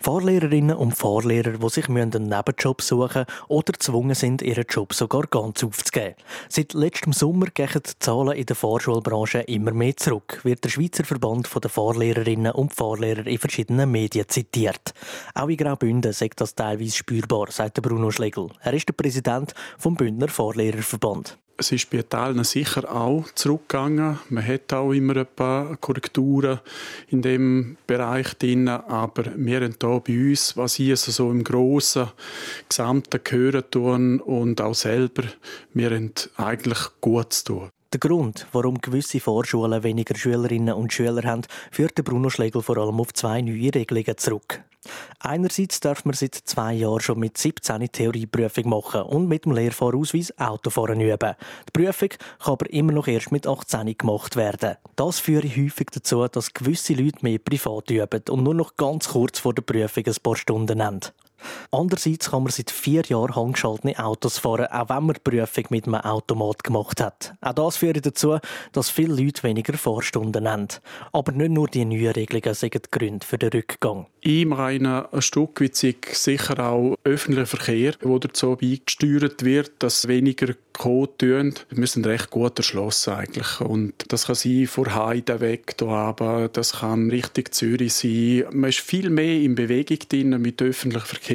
Fahrlehrerinnen 0.00 0.76
und 0.76 0.92
Fahrlehrer, 0.96 1.58
die 1.58 1.68
sich 1.68 1.88
einen 1.88 2.10
Nebenjob 2.10 2.82
suchen 2.82 3.26
oder 3.48 3.72
gezwungen 3.72 4.14
sind, 4.14 4.42
ihren 4.42 4.64
Job 4.68 4.94
sogar 4.94 5.22
ganz 5.22 5.64
aufzugeben. 5.64 6.14
Seit 6.48 6.72
letztem 6.72 7.12
Sommer 7.12 7.46
gehen 7.46 7.68
die 7.74 7.98
Zahlen 7.98 8.36
in 8.36 8.46
der 8.46 8.56
Fahrschulbranche 8.56 9.40
immer 9.40 9.72
mehr 9.72 9.96
zurück, 9.96 10.40
wird 10.44 10.64
der 10.64 10.70
Schweizer 10.70 11.04
Verband 11.04 11.48
der 11.62 11.70
Fahrlehrerinnen 11.70 12.52
und 12.52 12.74
Fahrlehrer 12.74 13.26
in 13.26 13.38
verschiedenen 13.38 13.90
Medien 13.90 14.28
zitiert. 14.28 14.94
Auch 15.34 15.48
in 15.48 15.56
Graubünden 15.56 16.12
sagt 16.12 16.40
das 16.40 16.54
teilweise 16.54 16.96
spürbar, 16.96 17.50
sagt 17.50 17.82
Bruno 17.82 18.10
Schlegel. 18.10 18.48
Er 18.62 18.74
ist 18.74 18.88
der 18.88 18.94
Präsident 18.94 19.52
vom 19.78 19.96
Bündner 19.96 20.28
Fahrlehrerverband 20.28 21.38
es 21.58 21.72
ist 21.72 21.90
bei 21.90 22.02
Teilen 22.02 22.44
sicher 22.44 22.90
auch 22.90 23.26
zurückgegangen. 23.34 24.20
Man 24.28 24.46
hat 24.46 24.72
auch 24.72 24.92
immer 24.92 25.16
ein 25.16 25.26
paar 25.26 25.76
Korrekturen 25.76 26.60
in 27.08 27.20
dem 27.20 27.76
Bereich 27.86 28.34
drin, 28.34 28.68
aber 28.68 29.24
wir 29.36 29.60
haben 29.60 29.74
hier 29.80 30.00
bei 30.00 30.30
uns, 30.30 30.56
was 30.56 30.78
ich 30.78 30.90
also 30.90 31.10
so 31.10 31.30
im 31.30 31.42
grossen 31.42 32.08
Gesamten 32.68 33.20
hören 33.28 33.64
tun 33.70 34.20
und 34.20 34.60
auch 34.60 34.74
selber, 34.74 35.24
wir 35.74 35.90
haben 35.90 36.12
eigentlich 36.36 36.78
gut 37.00 37.32
zu 37.32 37.44
tun. 37.44 37.70
Der 37.94 38.00
Grund, 38.00 38.46
warum 38.52 38.82
gewisse 38.82 39.18
Vorschulen 39.18 39.82
weniger 39.82 40.14
Schülerinnen 40.14 40.74
und 40.74 40.92
Schüler 40.92 41.22
haben, 41.22 41.46
führt 41.70 41.94
Bruno 42.04 42.28
Schlegel 42.28 42.60
vor 42.60 42.76
allem 42.76 43.00
auf 43.00 43.14
zwei 43.14 43.40
neue 43.40 43.74
Regelungen 43.74 44.18
zurück. 44.18 44.62
Einerseits 45.20 45.80
darf 45.80 46.04
man 46.04 46.14
seit 46.14 46.34
zwei 46.34 46.74
Jahren 46.74 47.00
schon 47.00 47.18
mit 47.18 47.38
17 47.38 47.80
die 47.80 47.88
Theorieprüfung 47.88 48.68
machen 48.68 49.02
und 49.02 49.26
mit 49.26 49.46
dem 49.46 49.52
Lehrfahrausweis 49.52 50.36
Autofahren 50.38 51.00
üben. 51.00 51.34
Die 51.66 51.72
Prüfung 51.72 52.10
kann 52.10 52.52
aber 52.52 52.70
immer 52.70 52.92
noch 52.92 53.08
erst 53.08 53.32
mit 53.32 53.46
18 53.46 53.96
gemacht 53.96 54.36
werden. 54.36 54.76
Das 54.96 55.18
führt 55.18 55.56
häufig 55.56 55.86
dazu, 55.90 56.28
dass 56.28 56.52
gewisse 56.52 56.92
Leute 56.92 57.20
mehr 57.22 57.38
privat 57.38 57.90
üben 57.90 58.22
und 58.28 58.42
nur 58.42 58.54
noch 58.54 58.76
ganz 58.76 59.08
kurz 59.08 59.38
vor 59.38 59.54
der 59.54 59.62
Prüfung 59.62 60.04
ein 60.06 60.22
paar 60.22 60.36
Stunden 60.36 60.84
haben. 60.84 61.00
Andererseits 61.70 62.30
kann 62.30 62.42
man 62.42 62.52
seit 62.52 62.70
vier 62.70 63.02
Jahren 63.02 63.36
handgeschaltete 63.36 63.98
Autos 64.02 64.38
fahren, 64.38 64.66
auch 64.66 64.88
wenn 64.88 65.04
man 65.04 65.16
die 65.16 65.30
Prüfung 65.30 65.64
mit 65.70 65.86
einem 65.86 65.96
Automat 65.96 66.64
gemacht 66.64 67.00
hat. 67.00 67.34
Auch 67.40 67.52
das 67.52 67.76
führt 67.76 68.04
dazu, 68.04 68.38
dass 68.72 68.90
viele 68.90 69.14
Leute 69.14 69.42
weniger 69.42 69.76
Fahrstunden 69.76 70.48
haben. 70.48 70.68
Aber 71.12 71.32
nicht 71.32 71.50
nur 71.50 71.68
die 71.68 71.84
neuen 71.84 72.12
Regelungen 72.12 72.54
sind 72.54 72.90
Gründe 72.90 73.26
für 73.26 73.38
den 73.38 73.50
Rückgang. 73.50 74.06
Ich 74.20 74.46
meine, 74.46 75.12
ein 75.12 75.22
Stück 75.22 75.60
weit 75.60 75.76
sicher 75.76 76.58
auch 76.58 76.96
öffentlicher 77.04 77.46
Verkehr, 77.46 77.92
der 77.92 78.18
dazu 78.18 78.56
beigesteuert 78.56 79.44
wird, 79.44 79.72
dass 79.78 80.08
weniger 80.08 80.54
kommen 80.72 81.08
tun. 81.18 81.54
Wir 81.70 81.86
sind 81.86 82.06
recht 82.06 82.30
gut 82.30 82.58
erschlossen 82.58 83.14
eigentlich. 83.14 83.60
Und 83.60 83.94
das 84.08 84.26
kann 84.26 84.36
sein 84.36 84.66
von 84.66 84.94
Heide 84.94 85.40
weg, 85.40 85.74
aber 85.82 86.48
das 86.48 86.80
kann 86.80 87.10
richtig 87.10 87.54
Zürich 87.54 87.94
sein. 87.94 88.44
Man 88.52 88.70
ist 88.70 88.80
viel 88.80 89.10
mehr 89.10 89.40
in 89.40 89.54
Bewegung 89.54 89.98
drin 90.08 90.40
mit 90.40 90.62
öffentlichem 90.62 91.06
Verkehr 91.06 91.27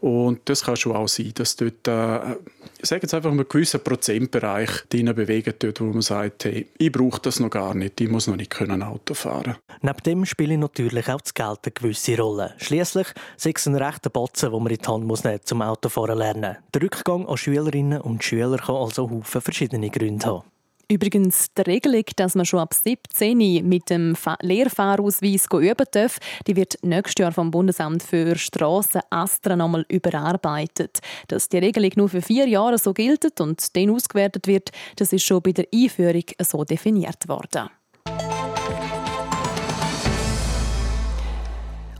und 0.00 0.40
das 0.44 0.64
kann 0.64 0.76
schon 0.76 0.94
auch 0.94 1.08
sein, 1.08 1.32
dass 1.34 1.56
dort, 1.56 1.88
äh, 1.88 2.36
ich 2.78 2.88
sage 2.88 3.02
einfach 3.02 3.30
einen 3.30 3.48
gewissen 3.48 3.82
Prozentbereich 3.82 4.70
drin 4.90 5.14
bewegen 5.14 5.54
dort, 5.58 5.80
wo 5.80 5.84
man 5.84 6.02
sagt, 6.02 6.44
hey, 6.44 6.66
ich 6.78 6.92
brauche 6.92 7.20
das 7.20 7.40
noch 7.40 7.50
gar 7.50 7.74
nicht, 7.74 8.00
ich 8.00 8.08
muss 8.08 8.26
noch 8.26 8.36
nicht 8.36 8.50
können 8.50 8.82
Auto 8.82 9.14
fahren. 9.14 9.56
Neben 9.82 10.02
dem 10.04 10.24
spielt 10.24 10.58
natürlich 10.58 11.08
auch 11.08 11.20
das 11.20 11.34
Geld 11.34 11.60
eine 11.64 11.72
gewisse 11.72 12.18
Rolle. 12.18 12.54
Schließlich 12.58 13.08
ist 13.36 13.46
es 13.46 13.66
ein 13.66 13.76
rechter 13.76 14.10
Batzen, 14.10 14.50
den 14.50 14.62
man 14.62 14.72
in 14.72 14.78
die 14.78 14.86
Hand 14.86 15.06
muss 15.06 15.24
nehmen 15.24 15.40
zum 15.44 15.62
Autofahren 15.62 16.18
lernen. 16.18 16.56
Der 16.72 16.82
Rückgang 16.82 17.26
an 17.26 17.36
Schülerinnen 17.36 18.00
und 18.00 18.22
Schüler 18.22 18.58
kann 18.58 18.76
also 18.76 19.10
Haufen 19.10 19.40
verschiedene 19.40 19.90
Gründe 19.90 20.26
haben. 20.26 20.53
Übrigens, 20.88 21.46
die 21.56 21.62
Regelung, 21.62 22.04
dass 22.16 22.34
man 22.34 22.44
schon 22.44 22.60
ab 22.60 22.74
17 22.74 23.66
mit 23.66 23.90
dem 23.90 24.16
Lehrfahrausweis 24.40 25.46
üben 25.50 25.86
darf, 25.92 26.18
die 26.46 26.56
wird 26.56 26.76
nächstes 26.82 27.22
Jahr 27.22 27.32
vom 27.32 27.50
Bundesamt 27.50 28.02
für 28.02 28.36
Strassen 28.36 29.00
Astra 29.10 29.56
nochmal 29.56 29.86
überarbeitet. 29.88 31.00
Dass 31.28 31.48
die 31.48 31.58
Regelung 31.58 31.90
nur 31.96 32.08
für 32.08 32.22
vier 32.22 32.46
Jahre 32.46 32.78
so 32.78 32.92
gilt 32.92 33.40
und 33.40 33.76
dann 33.76 33.90
ausgewertet 33.90 34.46
wird, 34.46 34.70
das 34.96 35.12
ist 35.12 35.24
schon 35.24 35.42
bei 35.42 35.52
der 35.52 35.66
Einführung 35.72 36.24
so 36.40 36.64
definiert 36.64 37.28
worden. 37.28 37.70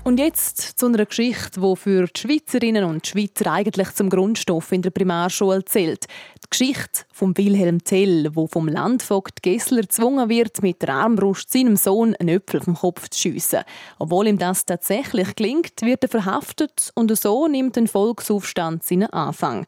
Und 0.04 0.18
jetzt 0.18 0.60
zu 0.60 0.84
einer 0.84 1.06
Geschichte, 1.06 1.58
die 1.58 1.76
für 1.76 2.06
die 2.06 2.20
Schweizerinnen 2.20 2.84
und 2.84 3.06
Schweizer 3.06 3.50
eigentlich 3.50 3.90
zum 3.94 4.10
Grundstoff 4.10 4.70
in 4.70 4.82
der 4.82 4.90
Primarschule 4.90 5.64
zählt. 5.64 6.04
Die 6.44 6.50
Geschichte 6.50 7.06
von 7.10 7.34
Wilhelm 7.38 7.82
Tell, 7.82 8.28
wo 8.34 8.46
vom 8.46 8.68
Landvogt 8.68 9.42
Gessler 9.42 9.80
gezwungen 9.80 10.28
wird, 10.28 10.60
mit 10.62 10.82
der 10.82 10.90
Armbrust 10.90 11.50
seinem 11.50 11.76
Sohn 11.76 12.14
einen 12.16 12.36
Öpfel 12.36 12.60
vom 12.60 12.74
Kopf 12.74 13.08
zu 13.08 13.18
schiessen. 13.18 13.62
Obwohl 13.98 14.26
ihm 14.26 14.36
das 14.36 14.66
tatsächlich 14.66 15.36
gelingt, 15.36 15.80
wird 15.80 16.02
er 16.02 16.10
verhaftet 16.10 16.90
und 16.94 17.16
so 17.16 17.48
nimmt 17.48 17.78
ein 17.78 17.88
Volksaufstand 17.88 18.84
seinen 18.84 19.08
Anfang. 19.10 19.64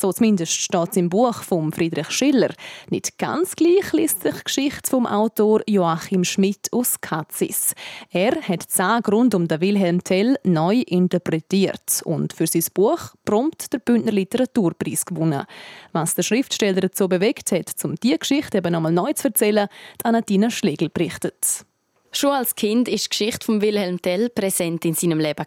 So 0.00 0.10
zumindest 0.14 0.54
steht 0.54 0.92
es 0.92 0.96
im 0.96 1.10
Buch 1.10 1.42
von 1.42 1.72
Friedrich 1.72 2.10
Schiller. 2.10 2.54
Nicht 2.88 3.18
ganz 3.18 3.54
gleich 3.54 3.92
liest 3.92 4.22
sich 4.22 4.34
die 4.34 4.44
Geschichte 4.44 4.88
vom 4.88 5.06
Autor 5.06 5.60
Joachim 5.68 6.24
Schmidt 6.24 6.72
aus 6.72 7.02
Katzis. 7.02 7.74
Er 8.08 8.40
hat 8.40 8.62
zehn 8.62 9.02
Grund 9.02 9.34
um 9.34 9.46
den 9.46 9.60
Wilhelm 9.60 10.02
Tell 10.02 10.38
neu 10.42 10.76
interpretiert 10.86 12.00
und 12.06 12.32
für 12.32 12.46
sein 12.46 12.64
Buch 12.72 13.14
prompt 13.26 13.74
der 13.74 13.80
Bündner 13.80 14.12
Literaturpreis 14.12 15.04
gewonnen. 15.04 15.44
Was 15.92 16.14
der 16.14 16.22
Schriftsteller 16.22 16.80
dazu 16.80 17.06
bewegt 17.06 17.52
hat, 17.52 17.74
um 17.84 17.94
diese 17.96 18.16
Geschichte 18.16 18.56
eben 18.56 18.72
nochmal 18.72 18.92
neu 18.92 19.12
zu 19.12 19.28
erzählen, 19.28 19.68
Anatina 20.02 20.48
Schlegel 20.48 20.88
berichtet. 20.88 21.66
Schon 22.12 22.32
als 22.32 22.56
Kind 22.56 22.88
ist 22.88 23.04
die 23.04 23.08
Geschichte 23.10 23.46
von 23.46 23.62
Wilhelm 23.62 24.02
Tell 24.02 24.30
präsent 24.30 24.84
in 24.84 24.94
seinem 24.94 25.20
Leben. 25.20 25.46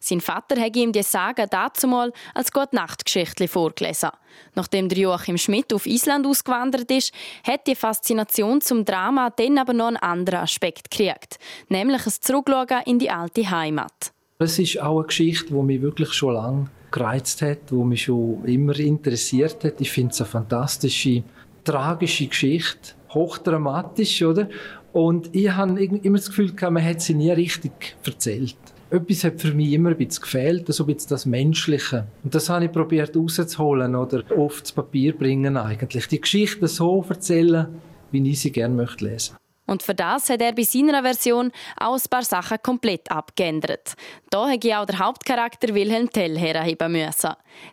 Sein 0.00 0.20
Vater 0.20 0.60
hat 0.60 0.74
ihm 0.74 0.90
die 0.90 1.04
Sage 1.04 1.46
dazu 1.48 1.86
mal 1.86 2.12
als 2.34 2.50
Gute-Nacht-Geschichte 2.50 3.46
vorgelesen. 3.46 4.10
Nachdem 4.56 4.88
Joachim 4.88 5.38
Schmidt 5.38 5.72
auf 5.72 5.86
Island 5.86 6.26
ausgewandert 6.26 6.90
ist, 6.90 7.12
hat 7.46 7.68
die 7.68 7.76
Faszination 7.76 8.60
zum 8.60 8.84
Drama 8.84 9.30
dann 9.30 9.56
aber 9.56 9.72
noch 9.72 9.86
einen 9.86 9.96
anderen 9.98 10.40
Aspekt 10.40 10.90
gekriegt, 10.90 11.38
nämlich 11.68 12.04
ein 12.04 12.12
Zurückschauen 12.20 12.82
in 12.86 12.98
die 12.98 13.10
alte 13.10 13.48
Heimat. 13.48 14.12
Es 14.38 14.58
ist 14.58 14.80
auch 14.80 14.98
eine 14.98 15.06
Geschichte, 15.06 15.54
die 15.54 15.62
mich 15.62 15.80
wirklich 15.80 16.12
schon 16.12 16.34
lange 16.34 16.70
gereizt 16.90 17.40
hat, 17.42 17.70
die 17.70 17.74
mich 17.76 18.02
schon 18.02 18.44
immer 18.44 18.76
interessiert 18.80 19.62
hat. 19.62 19.80
Ich 19.80 19.92
finde 19.92 20.12
es 20.12 20.20
eine 20.20 20.28
fantastische, 20.28 21.22
tragische 21.62 22.26
Geschichte, 22.26 22.94
hochdramatisch, 23.10 24.22
oder? 24.22 24.48
Und 24.94 25.34
ich 25.34 25.50
habe 25.50 25.82
immer 25.82 26.18
das 26.18 26.28
Gefühl, 26.28 26.52
man 26.70 26.84
hat 26.84 27.00
sie 27.00 27.14
nie 27.14 27.32
richtig 27.32 27.96
erzählt. 28.06 28.56
Etwas 28.90 29.24
hat 29.24 29.40
für 29.40 29.52
mich 29.52 29.72
immer 29.72 29.90
ein 29.90 29.96
bisschen 29.96 30.22
gefehlt, 30.22 30.72
so 30.72 30.84
ein 30.84 30.94
bisschen 30.94 31.08
das 31.08 31.26
Menschliche. 31.26 32.06
Und 32.22 32.32
das 32.32 32.48
habe 32.48 32.66
ich 32.66 32.72
probiert 32.72 33.16
rauszuholen 33.16 33.96
oder 33.96 34.22
oft 34.38 34.68
zu 34.68 34.72
Papier 34.72 35.18
bringen 35.18 35.56
eigentlich. 35.56 36.06
Die 36.06 36.20
Geschichte 36.20 36.68
so 36.68 37.04
erzählen, 37.08 37.66
wie 38.12 38.30
ich 38.30 38.40
sie 38.40 38.52
gerne 38.52 38.72
möchte 38.72 39.06
lesen. 39.06 39.34
Und 39.66 39.82
für 39.82 39.96
das 39.96 40.30
hat 40.30 40.40
er 40.40 40.52
bei 40.52 40.62
seiner 40.62 41.02
Version 41.02 41.50
auch 41.76 41.94
ein 41.94 42.08
paar 42.08 42.22
Sachen 42.22 42.58
komplett 42.62 43.10
abgeändert. 43.10 43.94
Da 44.30 44.48
hat 44.48 44.64
auch 44.64 44.86
der 44.86 44.98
Hauptcharakter 45.00 45.74
Wilhelm 45.74 46.08
Tell 46.08 46.38
herheben 46.38 46.92
müssen. 46.92 47.30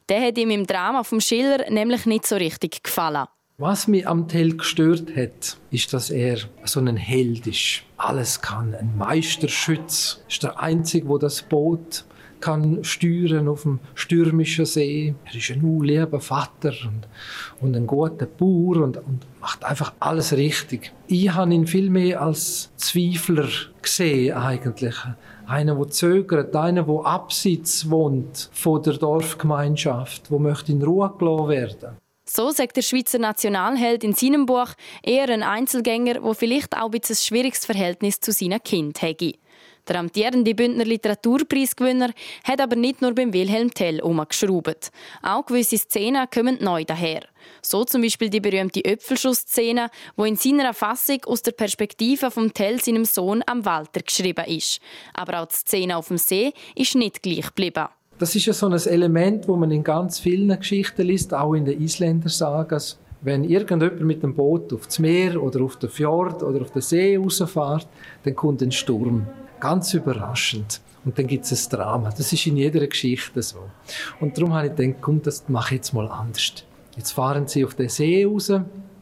Der 0.09 0.25
hat 0.25 0.39
ihm 0.39 0.49
im 0.49 0.65
Drama 0.65 1.03
vom 1.03 1.21
Schiller 1.21 1.69
nämlich 1.69 2.07
nicht 2.07 2.25
so 2.25 2.35
richtig 2.35 2.81
gefallen. 2.81 3.27
Was 3.61 3.87
mich 3.87 4.07
am 4.07 4.27
Tell 4.27 4.57
gestört 4.57 5.15
hat, 5.15 5.55
ist, 5.69 5.93
dass 5.93 6.09
er 6.09 6.39
so 6.63 6.79
ein 6.79 6.97
Held 6.97 7.45
ist. 7.45 7.83
Alles 7.95 8.41
kann. 8.41 8.73
Ein 8.73 8.97
Meisterschütz. 8.97 10.23
Ist 10.27 10.41
der 10.41 10.59
Einzige, 10.59 11.07
wo 11.07 11.19
das 11.19 11.43
Boot 11.43 12.05
kann 12.39 12.83
steuern 12.83 13.47
auf 13.47 13.61
dem 13.61 13.79
stürmischen 13.93 14.65
See. 14.65 15.13
Er 15.25 15.35
ist 15.35 15.51
ein 15.51 15.79
lieber 15.83 16.19
Vater 16.19 16.73
und, 16.85 17.07
und 17.61 17.75
ein 17.75 17.85
guter 17.85 18.25
Bauer 18.25 18.77
und, 18.77 18.97
und 18.97 19.27
macht 19.39 19.63
einfach 19.63 19.93
alles 19.99 20.33
richtig. 20.33 20.91
Ich 21.05 21.31
habe 21.31 21.53
ihn 21.53 21.67
viel 21.67 21.91
mehr 21.91 22.19
als 22.19 22.71
Zweifler 22.77 23.47
gesehen 23.79 24.37
eigentlich. 24.37 24.95
Einer, 25.45 25.75
der 25.75 25.89
zögert, 25.89 26.55
einer, 26.55 26.81
der 26.81 27.05
abseits 27.05 27.87
wohnt 27.91 28.49
von 28.53 28.81
der 28.81 28.93
Dorfgemeinschaft, 28.93 30.31
wo 30.31 30.39
möchte 30.39 30.71
in 30.71 30.81
Ruhe 30.81 31.13
gelassen 31.15 31.49
werden. 31.49 32.00
So 32.33 32.51
sagt 32.51 32.77
der 32.77 32.81
Schweizer 32.81 33.19
Nationalheld 33.19 34.05
in 34.05 34.13
seinem 34.13 34.45
Buch 34.45 34.69
eher 35.03 35.27
ein 35.27 35.43
Einzelgänger, 35.43 36.21
der 36.21 36.33
vielleicht 36.33 36.77
auch 36.77 36.89
ein, 36.89 37.01
ein 37.05 37.15
schwieriges 37.15 37.65
Verhältnis 37.65 38.21
zu 38.21 38.31
seinen 38.31 38.63
Kind 38.63 39.01
hätte. 39.01 39.33
Der 39.85 39.99
amtierende 39.99 40.55
Bündner 40.55 40.85
Literaturpreisgewinner 40.85 42.13
hat 42.45 42.61
aber 42.61 42.77
nicht 42.77 43.01
nur 43.01 43.13
beim 43.13 43.33
Wilhelm 43.33 43.73
Tell 43.73 43.99
umgeschraubt. 43.99 44.91
Auch 45.21 45.45
gewisse 45.45 45.77
Szenen 45.77 46.25
kommen 46.33 46.57
neu 46.61 46.85
daher. 46.85 47.27
So 47.61 47.83
zum 47.83 48.01
Beispiel 48.01 48.29
die 48.29 48.39
berühmte 48.39 48.79
Öpfelschuss-Szene, 48.79 49.89
wo 50.15 50.23
in 50.23 50.37
seiner 50.37 50.73
Fassung 50.73 51.21
aus 51.25 51.41
der 51.41 51.51
Perspektive 51.51 52.31
vom 52.31 52.53
Tell 52.53 52.79
seinem 52.79 53.03
Sohn 53.03 53.43
am 53.45 53.65
Walter 53.65 54.03
geschrieben 54.03 54.45
ist. 54.45 54.79
Aber 55.13 55.41
auch 55.41 55.47
die 55.47 55.55
Szene 55.55 55.97
auf 55.97 56.07
dem 56.07 56.17
See 56.17 56.53
ist 56.75 56.95
nicht 56.95 57.21
gleich 57.21 57.47
geblieben. 57.47 57.89
Das 58.21 58.35
ist 58.35 58.45
ja 58.45 58.53
so 58.53 58.67
ein 58.67 58.73
Element, 58.73 59.47
wo 59.47 59.55
man 59.55 59.71
in 59.71 59.83
ganz 59.83 60.19
vielen 60.19 60.55
Geschichten 60.55 61.07
liest, 61.07 61.33
auch 61.33 61.55
in 61.55 61.65
den 61.65 61.81
Isländer-Sagas. 61.81 62.99
Wenn 63.21 63.43
irgendjemand 63.43 63.99
mit 64.01 64.21
dem 64.21 64.35
Boot 64.35 64.71
aufs 64.71 64.99
Meer 64.99 65.41
oder 65.41 65.63
auf 65.63 65.77
den 65.77 65.89
Fjord 65.89 66.43
oder 66.43 66.61
auf 66.61 66.69
den 66.69 66.83
See 66.83 67.17
rausfährt, 67.17 67.87
dann 68.21 68.35
kommt 68.35 68.61
ein 68.61 68.71
Sturm. 68.71 69.25
Ganz 69.59 69.95
überraschend. 69.95 70.81
Und 71.03 71.17
dann 71.17 71.25
gibt 71.25 71.45
es 71.45 71.65
ein 71.65 71.75
Drama. 71.75 72.11
Das 72.11 72.31
ist 72.31 72.45
in 72.45 72.57
jeder 72.57 72.85
Geschichte 72.85 73.41
so. 73.41 73.57
Und 74.19 74.37
darum 74.37 74.53
habe 74.53 74.67
ich 74.67 74.75
gedacht, 74.75 75.01
komm, 75.01 75.23
das 75.23 75.49
mache 75.49 75.73
ich 75.73 75.79
jetzt 75.79 75.93
mal 75.95 76.07
anders. 76.07 76.63
Jetzt 76.95 77.13
fahren 77.13 77.47
sie 77.47 77.65
auf 77.65 77.73
den 77.73 77.89
See 77.89 78.23
raus 78.23 78.53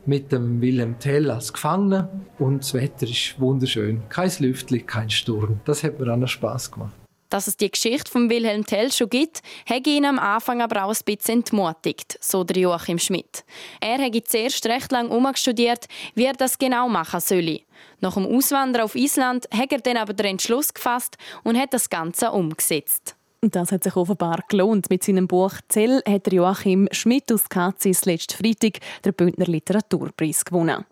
mit 0.05 0.31
dem 0.31 0.61
Wilhelm 0.61 0.97
Tell 0.97 1.29
als 1.29 1.51
Gefangener 1.51 2.07
und 2.37 2.59
das 2.59 2.73
Wetter 2.73 3.05
ist 3.05 3.37
wunderschön. 3.37 4.01
Kein 4.07 4.31
Lüftchen, 4.39 4.85
kein 4.85 5.09
Sturm. 5.09 5.59
Das 5.65 5.83
hat 5.83 5.99
mir 5.99 6.09
auch 6.09 6.15
noch 6.15 6.29
Spass 6.29 6.71
gemacht. 6.71 6.93
Dass 7.29 7.45
es 7.45 7.57
die 7.57 7.69
Geschichte 7.69 8.11
von 8.11 8.29
Wilhelm 8.29 8.65
Tell 8.65 8.91
schon 8.91 9.09
gibt, 9.09 9.41
hat 9.67 9.85
ihn 9.85 10.05
am 10.05 10.17
Anfang 10.17 10.61
aber 10.61 10.85
auch 10.85 10.93
ein 10.93 10.97
bisschen 11.05 11.39
entmutigt, 11.39 12.17
so 12.21 12.43
der 12.43 12.57
Joachim 12.57 12.97
Schmidt. 12.97 13.43
Er 13.79 13.99
hat 13.99 14.27
zuerst 14.27 14.65
recht 14.65 14.91
lange 14.91 15.09
umgestudiert, 15.09 15.85
wie 16.15 16.25
er 16.25 16.33
das 16.33 16.57
genau 16.57 16.89
machen 16.89 17.19
solle. 17.19 17.61
Nach 18.01 18.15
dem 18.15 18.25
Auswandern 18.25 18.81
auf 18.81 18.95
Island 18.95 19.47
hat 19.53 19.71
er 19.71 19.79
dann 19.79 19.97
aber 19.97 20.13
den 20.13 20.25
Entschluss 20.25 20.73
gefasst 20.73 21.17
und 21.43 21.57
hat 21.57 21.73
das 21.73 21.89
Ganze 21.89 22.31
umgesetzt. 22.31 23.15
Das 23.41 23.71
hat 23.71 23.83
sich 23.83 23.95
offenbar 23.95 24.43
gelohnt. 24.49 24.89
Mit 24.89 25.03
seinem 25.03 25.27
Buch 25.27 25.53
«Zell» 25.69 26.01
hat 26.07 26.31
Joachim 26.31 26.89
Schmidt 26.91 27.31
aus 27.31 27.47
Katzis 27.47 28.03
letzten 28.05 28.35
Freitag 28.35 28.79
den 29.05 29.13
Bündner 29.13 29.45
Literaturpreis 29.45 30.43
gewonnen. 30.43 30.85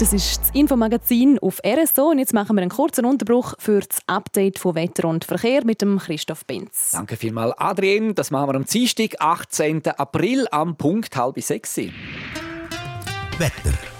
Das 0.00 0.14
ist 0.14 0.40
das 0.40 0.50
Infomagazin 0.54 1.38
auf 1.40 1.60
RSO 1.62 2.12
und 2.12 2.18
jetzt 2.20 2.32
machen 2.32 2.56
wir 2.56 2.62
einen 2.62 2.70
kurzen 2.70 3.04
Unterbruch 3.04 3.52
für 3.58 3.80
das 3.80 3.98
Update 4.06 4.58
von 4.58 4.74
Wetter 4.74 5.06
und 5.06 5.26
Verkehr 5.26 5.62
mit 5.66 5.82
dem 5.82 5.98
Christoph 5.98 6.46
Benz. 6.46 6.92
Danke 6.92 7.18
vielmals, 7.18 7.52
Adrian. 7.58 8.14
Das 8.14 8.30
machen 8.30 8.48
wir 8.48 8.54
am 8.54 8.64
Dienstag, 8.64 9.16
18. 9.20 9.86
April 9.88 10.48
am 10.52 10.76
Punkt 10.76 11.14
halb 11.18 11.38
sechs. 11.42 11.76
Wetter 11.76 11.92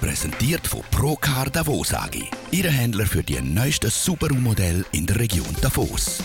präsentiert 0.01 0.67
von 0.67 0.81
Procar 0.91 1.51
Davos 1.51 1.93
AG. 1.93 2.17
Ihre 2.51 2.71
Händler 2.71 3.05
für 3.05 3.23
die 3.23 3.39
neuesten 3.43 3.91
Subaru-Modelle 3.91 4.87
in 4.93 5.05
der 5.05 5.21
Region 5.21 5.55
Davos. 5.61 6.23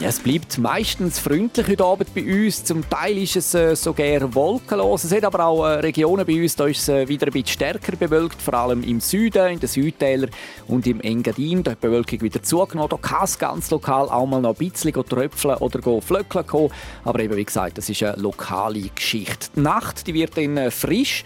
Ja, 0.00 0.08
es 0.08 0.18
bleibt 0.18 0.56
meistens 0.56 1.18
freundlich 1.18 1.68
heute 1.68 1.84
Abend 1.84 2.14
bei 2.14 2.22
uns. 2.22 2.64
Zum 2.64 2.88
Teil 2.88 3.18
ist 3.18 3.36
es 3.36 3.52
äh, 3.52 3.76
sogar 3.76 4.34
wolkenlos. 4.34 5.04
Es 5.04 5.12
hat 5.12 5.24
aber 5.24 5.44
auch 5.44 5.66
äh, 5.66 5.72
Regionen 5.80 6.24
bei 6.24 6.40
uns, 6.40 6.56
da 6.56 6.64
ist 6.64 6.80
es 6.80 6.88
äh, 6.88 7.06
wieder 7.06 7.26
ein 7.26 7.32
bisschen 7.34 7.48
stärker 7.48 7.94
bewölkt, 7.96 8.40
vor 8.40 8.54
allem 8.54 8.82
im 8.82 9.00
Süden, 9.00 9.46
in 9.48 9.60
den 9.60 9.68
Südtälern 9.68 10.30
und 10.68 10.86
im 10.86 11.02
Engadin. 11.02 11.62
Da 11.62 11.72
hat 11.72 11.82
die 11.82 11.86
Bewölkung 11.88 12.22
wieder 12.22 12.42
zugenommen. 12.42 12.88
Da 12.88 12.96
kann 12.96 13.24
es 13.24 13.38
ganz 13.38 13.70
lokal 13.70 14.08
auch 14.08 14.24
mal 14.24 14.40
noch 14.40 14.58
ein 14.58 14.70
bisschen 14.70 14.94
tröpfeln 14.94 15.58
oder 15.58 16.00
flöckeln 16.00 16.46
kommen. 16.46 16.72
Aber 17.04 17.20
eben, 17.20 17.36
wie 17.36 17.44
gesagt, 17.44 17.76
das 17.76 17.90
ist 17.90 18.02
eine 18.02 18.16
lokale 18.16 18.88
Geschichte. 18.94 19.48
Die 19.54 19.60
Nacht 19.60 20.06
die 20.06 20.14
wird 20.14 20.34
dann 20.34 20.56
äh, 20.56 20.70
frisch. 20.70 21.24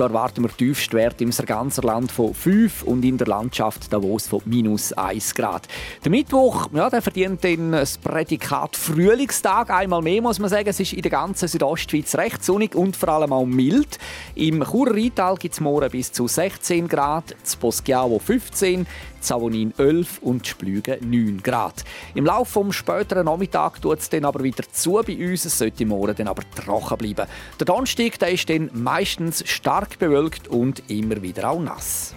Da 0.00 0.06
erwarten 0.06 0.42
wir 0.42 0.56
Tiefstwerte 0.56 1.24
im 1.24 1.30
ganzen 1.30 1.82
Land 1.82 2.10
von 2.10 2.32
5 2.32 2.84
und 2.84 3.04
in 3.04 3.18
der 3.18 3.26
Landschaft 3.26 3.92
Davos 3.92 4.28
von 4.28 4.40
minus 4.46 4.94
1 4.94 5.34
Grad. 5.34 5.68
Der 6.02 6.10
Mittwoch 6.10 6.68
ja, 6.72 6.88
der 6.88 7.02
verdient 7.02 7.44
dann 7.44 7.72
das 7.72 7.98
Prädikat 7.98 8.76
Frühlingstag. 8.76 9.68
Einmal 9.68 10.00
mehr 10.00 10.22
muss 10.22 10.38
man 10.38 10.48
sagen, 10.48 10.70
es 10.70 10.80
ist 10.80 10.94
in 10.94 11.02
der 11.02 11.10
ganzen 11.10 11.48
Südostschweiz 11.48 12.14
recht 12.14 12.42
sonnig 12.42 12.74
und 12.74 12.96
vor 12.96 13.10
allem 13.10 13.34
auch 13.34 13.44
mild. 13.44 13.98
Im 14.36 14.64
Churer 14.64 14.94
Rheintal 14.94 15.36
gibt 15.36 15.52
es 15.52 15.60
morgen 15.60 15.90
bis 15.90 16.10
zu 16.10 16.26
16 16.26 16.88
Grad, 16.88 17.36
das 17.42 17.56
Poschiavo 17.56 18.18
15, 18.18 18.86
Savonin 19.20 19.74
11 19.76 20.18
und 20.22 20.46
Splügen 20.46 20.96
9 21.08 21.42
Grad. 21.42 21.84
Im 22.14 22.24
Laufe 22.24 22.64
des 22.64 22.76
späteren 22.76 23.26
Nachmittags 23.26 23.80
tut 23.80 23.98
es 23.98 24.08
dann 24.08 24.24
aber 24.24 24.42
wieder 24.42 24.64
zu 24.72 25.00
bei 25.06 25.16
uns. 25.16 25.44
Es 25.44 25.58
sollte 25.58 25.84
morgen 25.84 26.14
dann 26.16 26.28
aber 26.28 26.42
trocken 26.54 26.96
bleiben. 26.96 27.28
Der 27.58 27.66
Donnerstag 27.66 28.18
der 28.18 28.30
ist 28.30 28.48
dann 28.48 28.70
meistens 28.72 29.46
stark 29.46 29.89
bewölkt 29.98 30.48
und 30.48 30.90
immer 30.90 31.22
wieder 31.22 31.50
auch 31.50 31.60
nass. 31.60 32.14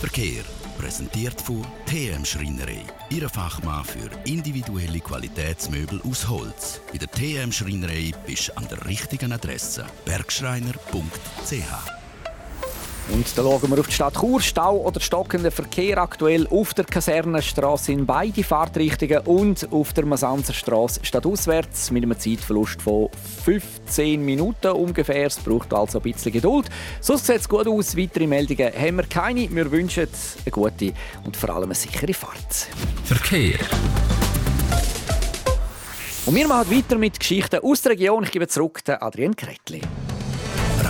Verkehr 0.00 0.42
präsentiert 0.78 1.40
von 1.40 1.64
TM 1.86 2.24
Schreinerei. 2.24 2.84
Ihre 3.10 3.28
Fachmann 3.28 3.84
für 3.84 4.08
individuelle 4.24 5.00
Qualitätsmöbel 5.00 6.00
aus 6.08 6.26
Holz. 6.28 6.80
Bei 6.90 6.98
der 6.98 7.08
TM 7.08 7.52
Schreinerei 7.52 8.12
bist 8.26 8.48
du 8.48 8.56
an 8.56 8.66
der 8.70 8.86
richtigen 8.86 9.32
Adresse. 9.32 9.84
bergschreiner.ch 10.06 11.99
und 13.12 13.26
da 13.36 13.42
schauen 13.42 13.70
wir 13.70 13.80
auf 13.80 13.86
die 13.86 13.92
Stadt 13.92 14.14
Chur. 14.18 14.40
Stau 14.40 14.76
oder 14.78 15.00
stockender 15.00 15.50
Verkehr 15.50 15.98
aktuell 15.98 16.46
auf 16.48 16.74
der 16.74 16.84
Kasernenstraße 16.84 17.92
in 17.92 18.06
beide 18.06 18.42
Fahrtrichtungen 18.44 19.20
und 19.26 19.70
auf 19.72 19.92
der 19.92 20.06
Masanzerstraße 20.06 21.00
stadtauswärts 21.02 21.90
mit 21.90 22.04
einem 22.04 22.18
Zeitverlust 22.18 22.80
von 22.82 23.08
15 23.44 24.24
Minuten 24.24 24.68
ungefähr. 24.68 25.26
Es 25.26 25.38
braucht 25.38 25.72
also 25.74 25.98
ein 25.98 26.02
bisschen 26.02 26.32
Geduld. 26.32 26.68
Sonst 27.00 27.26
sieht 27.26 27.40
es 27.40 27.48
gut 27.48 27.66
aus. 27.66 27.96
Weitere 27.96 28.26
Meldungen 28.26 28.72
haben 28.72 28.96
wir 28.96 29.06
keine. 29.06 29.50
Wir 29.50 29.70
wünschen 29.70 30.08
eine 30.44 30.50
gute 30.50 30.92
und 31.24 31.36
vor 31.36 31.50
allem 31.50 31.64
eine 31.64 31.74
sichere 31.74 32.14
Fahrt. 32.14 32.68
Verkehr. 33.04 33.58
Und 36.26 36.34
wir 36.34 36.46
machen 36.46 36.76
weiter 36.76 36.98
mit 36.98 37.18
Geschichten 37.18 37.60
aus 37.62 37.82
der 37.82 37.92
Region. 37.92 38.24
Ich 38.24 38.30
gebe 38.30 38.46
zurück 38.46 38.84
den 38.84 38.96
Adrian 39.00 39.34
Kretli. 39.34 39.80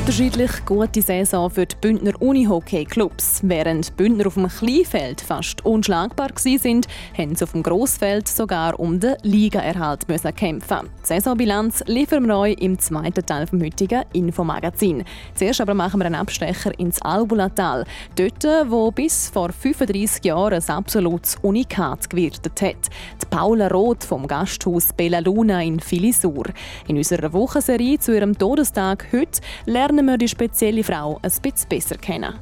Unterschiedlich 0.00 0.64
gute 0.64 1.02
Saison 1.02 1.50
für 1.50 1.66
die 1.66 1.74
Bündner 1.80 2.12
Unihockey-Clubs. 2.22 3.40
Während 3.42 3.96
Bündner 3.96 4.28
auf 4.28 4.34
dem 4.34 4.46
Kleinfeld 4.46 5.20
fast 5.20 5.66
unschlagbar 5.66 6.28
waren, 6.28 6.82
haben 7.18 7.34
sie 7.34 7.44
auf 7.44 7.50
dem 7.50 7.64
Grossfeld 7.64 8.28
sogar 8.28 8.78
um 8.78 9.00
den 9.00 9.16
Ligaerhalt 9.22 10.08
müssen 10.08 10.34
kämpfen. 10.36 10.88
Die 11.02 11.06
Saisonbilanz 11.06 11.82
liefern 11.86 12.26
wir 12.28 12.38
euch 12.38 12.56
im 12.60 12.78
zweiten 12.78 13.26
Teil 13.26 13.46
des 13.46 13.60
heutigen 13.60 14.04
Infomagazin. 14.12 15.02
Zuerst 15.34 15.60
aber 15.60 15.74
machen 15.74 15.98
wir 15.98 16.06
einen 16.06 16.14
Abstecher 16.14 16.78
ins 16.78 17.02
Albulatal. 17.02 17.84
Dort, 18.14 18.44
wo 18.70 18.92
bis 18.92 19.28
vor 19.28 19.50
35 19.52 20.24
Jahren 20.24 20.62
ein 20.62 20.70
absolutes 20.76 21.36
Unikat 21.42 22.08
gewirtet 22.08 22.62
hat. 22.62 22.88
Die 23.20 23.26
Paula 23.28 23.66
Roth 23.66 24.04
vom 24.04 24.28
Gasthaus 24.28 24.92
Bella 24.92 25.18
Luna 25.18 25.60
in 25.60 25.80
Filisur. 25.80 26.44
In 26.86 26.96
unserer 26.96 27.32
Wochenserie 27.32 27.98
zu 27.98 28.14
ihrem 28.14 28.38
Todestag 28.38 29.08
heute 29.12 29.40
lernen 29.66 29.87
wir 29.96 30.18
die 30.18 30.28
spezielle 30.28 30.84
Frau 30.84 31.18
ein 31.22 31.32
bisschen 31.42 31.68
besser 31.68 31.96
kennen. 31.96 32.34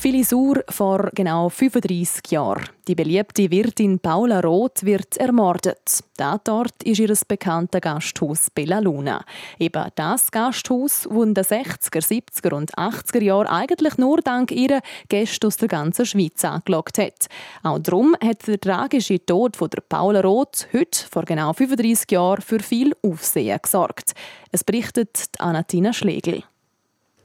Filisur 0.00 0.64
vor 0.70 1.10
genau 1.14 1.50
35 1.50 2.30
Jahren. 2.30 2.64
Die 2.88 2.94
beliebte 2.94 3.50
Wirtin 3.50 3.98
Paula 3.98 4.40
Roth 4.40 4.82
wird 4.82 5.18
ermordet. 5.18 6.02
Dort 6.16 6.82
ist 6.84 7.00
ihr 7.00 7.14
bekanntes 7.28 7.82
Gasthaus 7.82 8.48
Bella 8.48 8.78
Luna. 8.78 9.22
Eben 9.58 9.90
das 9.96 10.30
Gasthaus, 10.30 11.02
das 11.02 11.22
in 11.22 11.34
den 11.34 11.44
60er, 11.44 12.00
70er 12.00 12.54
und 12.54 12.74
80er 12.78 13.22
Jahren 13.22 13.48
eigentlich 13.48 13.98
nur 13.98 14.22
dank 14.22 14.52
ihrer 14.52 14.80
Gäste 15.10 15.46
aus 15.46 15.58
der 15.58 15.68
ganzen 15.68 16.06
Schweiz 16.06 16.42
angelockt 16.46 16.96
hat. 16.96 17.26
Auch 17.62 17.78
darum 17.78 18.16
hat 18.24 18.46
der 18.46 18.58
tragische 18.58 19.22
Tod 19.22 19.58
von 19.58 19.68
der 19.68 19.82
Paula 19.82 20.22
Roth 20.22 20.66
heute 20.72 20.98
vor 21.10 21.24
genau 21.24 21.52
35 21.52 22.10
Jahren 22.10 22.40
für 22.40 22.60
viel 22.60 22.94
Aufsehen 23.02 23.58
gesorgt. 23.62 24.12
Es 24.50 24.64
berichtet 24.64 25.28
Anatina 25.38 25.92
Schlegel. 25.92 26.42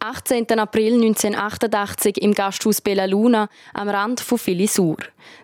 18. 0.07 0.59
April 0.59 0.93
1988 1.01 2.21
im 2.21 2.35
Gasthaus 2.35 2.79
Bella 2.79 3.05
Luna 3.05 3.49
am 3.73 3.89
Rand 3.89 4.19
von 4.19 4.37
Filisur. 4.37 4.97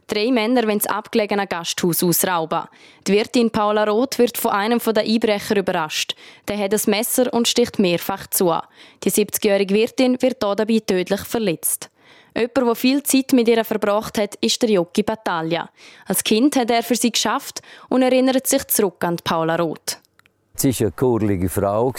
Drei 0.06 0.32
Männer 0.32 0.68
wollen 0.68 0.78
das 0.78 0.86
abgelegene 0.86 1.48
Gasthaus 1.48 2.04
ausrauben. 2.04 2.66
Die 3.08 3.14
Wirtin 3.14 3.50
Paula 3.50 3.86
Roth 3.86 4.20
wird 4.20 4.38
von 4.38 4.52
einem 4.52 4.78
der 4.78 5.02
Einbrecher 5.02 5.58
überrascht. 5.58 6.16
Der 6.48 6.60
hat 6.60 6.76
ein 6.76 6.92
Messer 6.92 7.34
und 7.34 7.48
sticht 7.48 7.80
mehrfach 7.80 8.28
zu. 8.28 8.54
Die 9.04 9.10
70-jährige 9.10 9.74
Wirtin 9.74 10.22
wird 10.22 10.44
dabei 10.44 10.80
tödlich 10.86 11.22
verletzt. 11.22 11.90
Jemand, 12.36 12.56
der 12.56 12.76
viel 12.76 13.02
Zeit 13.02 13.34
mit 13.34 13.48
ihr 13.48 13.66
verbracht 13.66 14.20
hat, 14.20 14.36
ist 14.42 14.62
der 14.62 14.70
Jockey 14.70 15.02
Battaglia. 15.02 15.72
Als 16.06 16.24
Kind 16.24 16.56
hat 16.56 16.70
er 16.70 16.84
für 16.84 16.96
sie 16.96 17.12
geschafft 17.12 17.64
und 17.90 18.04
erinnert 18.04 18.46
sich 18.46 18.68
zurück 18.68 19.04
an 19.04 19.18
Paula 19.24 19.56
Roth. 19.56 19.98
Sie 20.54 20.70
war 20.70 20.82
eine 20.82 20.92
kurlige 20.92 21.50
Frau 21.50 21.92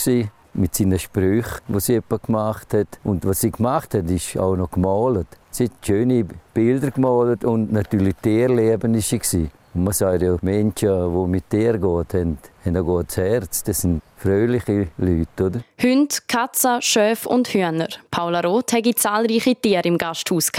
mit 0.54 0.74
seinen 0.74 0.98
Sprüchen, 0.98 1.60
die 1.68 1.80
sie 1.80 2.00
gemacht 2.26 2.74
hat. 2.74 2.98
Und 3.04 3.24
was 3.24 3.40
sie 3.40 3.50
gemacht 3.50 3.94
hat, 3.94 4.10
ist 4.10 4.36
auch 4.36 4.56
noch 4.56 4.70
gemalt. 4.70 5.26
Sie 5.50 5.64
hat 5.64 5.72
schöne 5.84 6.26
Bilder 6.54 6.90
gemalt 6.90 7.44
und 7.44 7.72
natürlich 7.72 8.14
Tierleben 8.22 8.94
war 8.94 9.00
sie. 9.00 9.50
Und 9.74 9.84
man 9.84 9.92
sagt 9.94 10.22
ja, 10.22 10.36
Menschen, 10.42 11.14
die 11.14 11.30
mit 11.30 11.48
Tieren 11.48 11.80
gehen, 11.80 12.06
haben, 12.12 12.38
haben 12.64 12.76
ein 12.76 12.84
gutes 12.84 13.16
Herz. 13.16 13.62
Das 13.62 13.80
sind 13.80 14.02
fröhliche 14.16 14.88
Leute, 14.98 15.44
oder? 15.44 15.60
Hunde, 15.82 16.14
Katzen, 16.28 16.82
Schöfe 16.82 17.28
und 17.28 17.48
Hühner. 17.48 17.88
Paula 18.10 18.40
Roth 18.40 18.72
hatte 18.72 18.94
zahlreiche 18.94 19.56
Tiere 19.56 19.88
im 19.88 19.96
Gasthaus. 19.96 20.50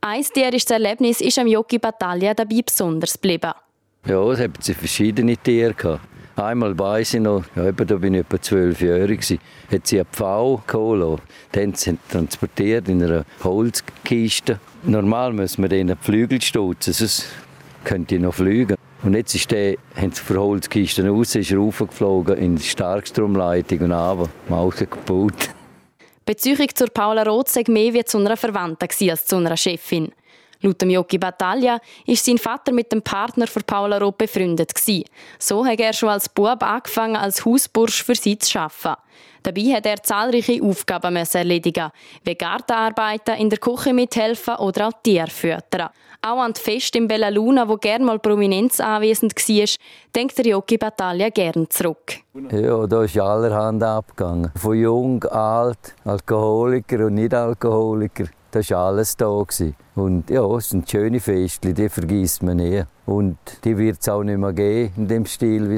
Ein 0.00 0.22
tierisches 0.22 0.70
Erlebnis 0.70 1.20
ist 1.20 1.38
am 1.38 1.48
Jockey 1.48 1.78
Battaglia 1.78 2.34
dabei 2.34 2.62
besonders 2.64 3.14
geblieben. 3.14 3.52
Ja, 4.06 4.22
es 4.30 4.38
hatten 4.38 4.62
verschiedene 4.74 5.36
Tiere. 5.36 5.98
Einmal 6.36 6.78
weiss 6.78 7.14
ich 7.14 7.20
noch, 7.20 7.44
ja, 7.56 7.72
da 7.72 7.96
bin 7.96 8.12
ich 8.12 8.20
etwa 8.20 8.40
zwölfjährig, 8.40 9.38
hat 9.72 9.86
sie 9.86 9.96
eine 9.96 10.04
Pfau 10.04 10.62
geholt. 10.66 11.22
Haben 11.56 11.74
sie 11.74 11.96
transportiert 12.10 12.88
in 12.88 13.02
einer 13.02 13.24
Holzkiste. 13.42 14.60
Normal 14.82 15.32
müssen 15.32 15.62
wir 15.62 15.70
denen 15.70 15.96
die 15.98 16.04
Flügel 16.04 16.42
stutzen, 16.42 16.92
sonst 16.92 17.26
könnte 17.84 18.16
ich 18.16 18.20
noch 18.20 18.34
fliegen. 18.34 18.76
Und 19.02 19.14
jetzt 19.14 19.34
ist 19.34 19.50
der, 19.50 19.76
haben 19.94 20.12
sie 20.12 20.22
von 20.22 20.36
Holzkisten 20.36 21.08
raus, 21.08 21.34
ist 21.34 21.54
raufgeflogen 21.54 22.36
in 22.36 22.56
die 22.56 22.62
Starkstromleitung 22.62 23.80
und 23.80 23.92
runter, 23.92 24.30
Maus 24.50 24.76
gebaut. 24.76 25.50
Beziehung 26.26 26.68
zur 26.74 26.88
Paula 26.88 27.22
Roth 27.22 27.48
sei 27.48 27.62
mehr 27.68 27.94
wie 27.94 28.04
zu 28.04 28.18
einer 28.18 28.36
Verwandten 28.36 28.88
als 29.08 29.24
zu 29.24 29.36
einer 29.36 29.56
Chefin. 29.56 30.12
Laut 30.62 30.80
dem 30.80 30.90
Jogi 30.90 31.18
Battaglia 31.18 31.78
ist 32.06 32.24
sein 32.24 32.38
Vater 32.38 32.72
mit 32.72 32.90
dem 32.92 33.02
Partner 33.02 33.46
von 33.46 33.62
Paula 33.62 33.98
Roth 33.98 34.18
befreundet 34.18 34.74
gewesen. 34.74 35.04
So 35.38 35.64
hat 35.66 35.80
er 35.80 35.92
schon 35.92 36.08
als 36.08 36.28
Bub 36.28 36.62
angefangen, 36.62 37.16
als 37.16 37.44
Hausbursch 37.44 38.02
für 38.02 38.14
sie 38.14 38.38
zu 38.38 38.58
arbeiten. 38.58 39.00
Dabei 39.42 39.62
hat 39.74 39.86
er 39.86 40.02
zahlreiche 40.02 40.60
Aufgaben 40.60 41.14
erledigen, 41.14 41.92
wie 42.24 42.34
Gartenarbeiten, 42.34 43.36
in 43.36 43.48
der 43.48 43.60
Küche 43.60 43.92
mithelfen 43.92 44.56
oder 44.56 44.88
auch 44.88 44.92
Tiere 45.04 45.28
füttern. 45.28 45.90
Auch 46.20 46.40
an 46.40 46.52
die 46.52 46.60
Fest 46.60 46.96
in 46.96 47.06
Bella 47.06 47.28
Luna, 47.28 47.68
wo 47.68 47.76
gerne 47.76 48.04
mal 48.04 48.18
Prominenz 48.18 48.80
anwesend 48.80 49.36
war, 49.36 49.68
denkt 50.16 50.36
der 50.38 50.46
Jogi 50.46 50.76
Battaglia 50.76 51.28
gern 51.28 51.70
zurück. 51.70 52.16
Ja, 52.50 52.88
da 52.88 53.04
ist 53.04 53.16
allerhand 53.16 53.84
abgegangen. 53.84 54.50
Von 54.56 54.76
jung, 54.76 55.22
alt, 55.24 55.94
Alkoholiker 56.04 57.06
und 57.06 57.14
Nicht-Alkoholiker. 57.14 58.24
Das 58.56 58.70
war 58.70 58.86
alles 58.86 59.14
da. 59.14 59.44
Und 59.96 60.30
ja, 60.30 60.42
es 60.56 60.70
sind 60.70 60.90
schöne 60.90 61.20
Feste, 61.20 61.74
die 61.74 61.90
vergisst 61.90 62.42
man 62.42 62.56
nie. 62.56 62.84
Und 63.04 63.36
die 63.64 63.76
wird 63.76 63.98
es 64.00 64.08
auch 64.08 64.22
nicht 64.22 64.38
mehr 64.38 64.54
geben, 64.54 64.94
in 64.96 65.08
dem 65.08 65.26
Stil, 65.26 65.68
wie 65.68 65.74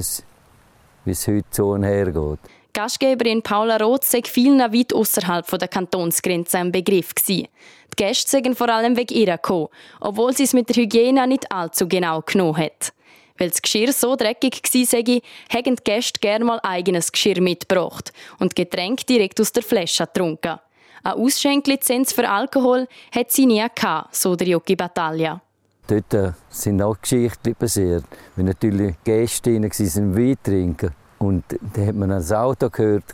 es 1.11 1.27
heute 1.27 1.45
so 1.51 1.77
hergeht. 1.77 2.39
Gastgeberin 2.73 3.43
Paula 3.43 3.79
Roth 3.79 4.05
sei 4.05 4.23
vielen 4.25 4.61
weit 4.61 4.95
außerhalb 4.95 5.59
der 5.59 5.67
Kantonsgrenze 5.67 6.59
ein 6.59 6.71
Begriff 6.71 7.17
gewesen. 7.17 7.49
Die 7.93 7.97
Gäste 7.97 8.31
seien 8.31 8.55
vor 8.55 8.69
allem 8.69 8.97
wegen 8.97 9.13
ihr 9.13 9.33
gekommen, 9.33 9.71
obwohl 9.99 10.33
sie 10.33 10.45
es 10.45 10.53
mit 10.53 10.69
der 10.69 10.77
Hygiene 10.77 11.27
nicht 11.27 11.51
allzu 11.51 11.89
genau 11.89 12.23
genommen 12.23 12.59
hat. 12.59 12.93
Weil 13.39 13.49
das 13.51 13.61
Geschirr 13.61 13.93
so 13.93 14.15
dreckig 14.15 14.63
war, 14.63 14.85
sei, 14.85 15.21
haben 15.53 15.75
die 15.75 15.83
Gäste 15.83 16.21
gerne 16.21 16.45
mal 16.45 16.61
eigenes 16.63 17.11
Geschirr 17.11 17.41
mitgebracht 17.41 18.13
und 18.39 18.55
Getränke 18.55 19.05
direkt 19.05 19.41
aus 19.41 19.51
der 19.51 19.65
Flasche 19.65 20.07
getrunken. 20.07 20.61
Eine 21.03 21.17
Ausschenklizenz 21.17 22.13
für 22.13 22.29
Alkohol 22.29 22.87
hat 23.15 23.31
sie 23.31 23.47
nie 23.47 23.65
gehabt, 23.75 24.15
so 24.15 24.37
der 24.37 24.49
Jogi 24.49 24.77
Battaglia. 24.77 25.41
Dort 25.87 26.15
äh, 26.15 26.33
sind 26.51 26.83
auch 26.83 27.01
Geschichten 27.01 27.55
passiert. 27.55 28.05
Wenn 28.37 28.47
natürlich 28.47 28.97
Gäste 29.05 29.55
waren, 29.55 30.17
Wein 30.17 30.37
trinken 30.43 30.95
und 31.19 31.45
dann 31.75 31.87
hat 31.87 31.95
man 31.97 32.11
das 32.11 32.31
Auto 32.31 32.71
gehört, 32.71 33.05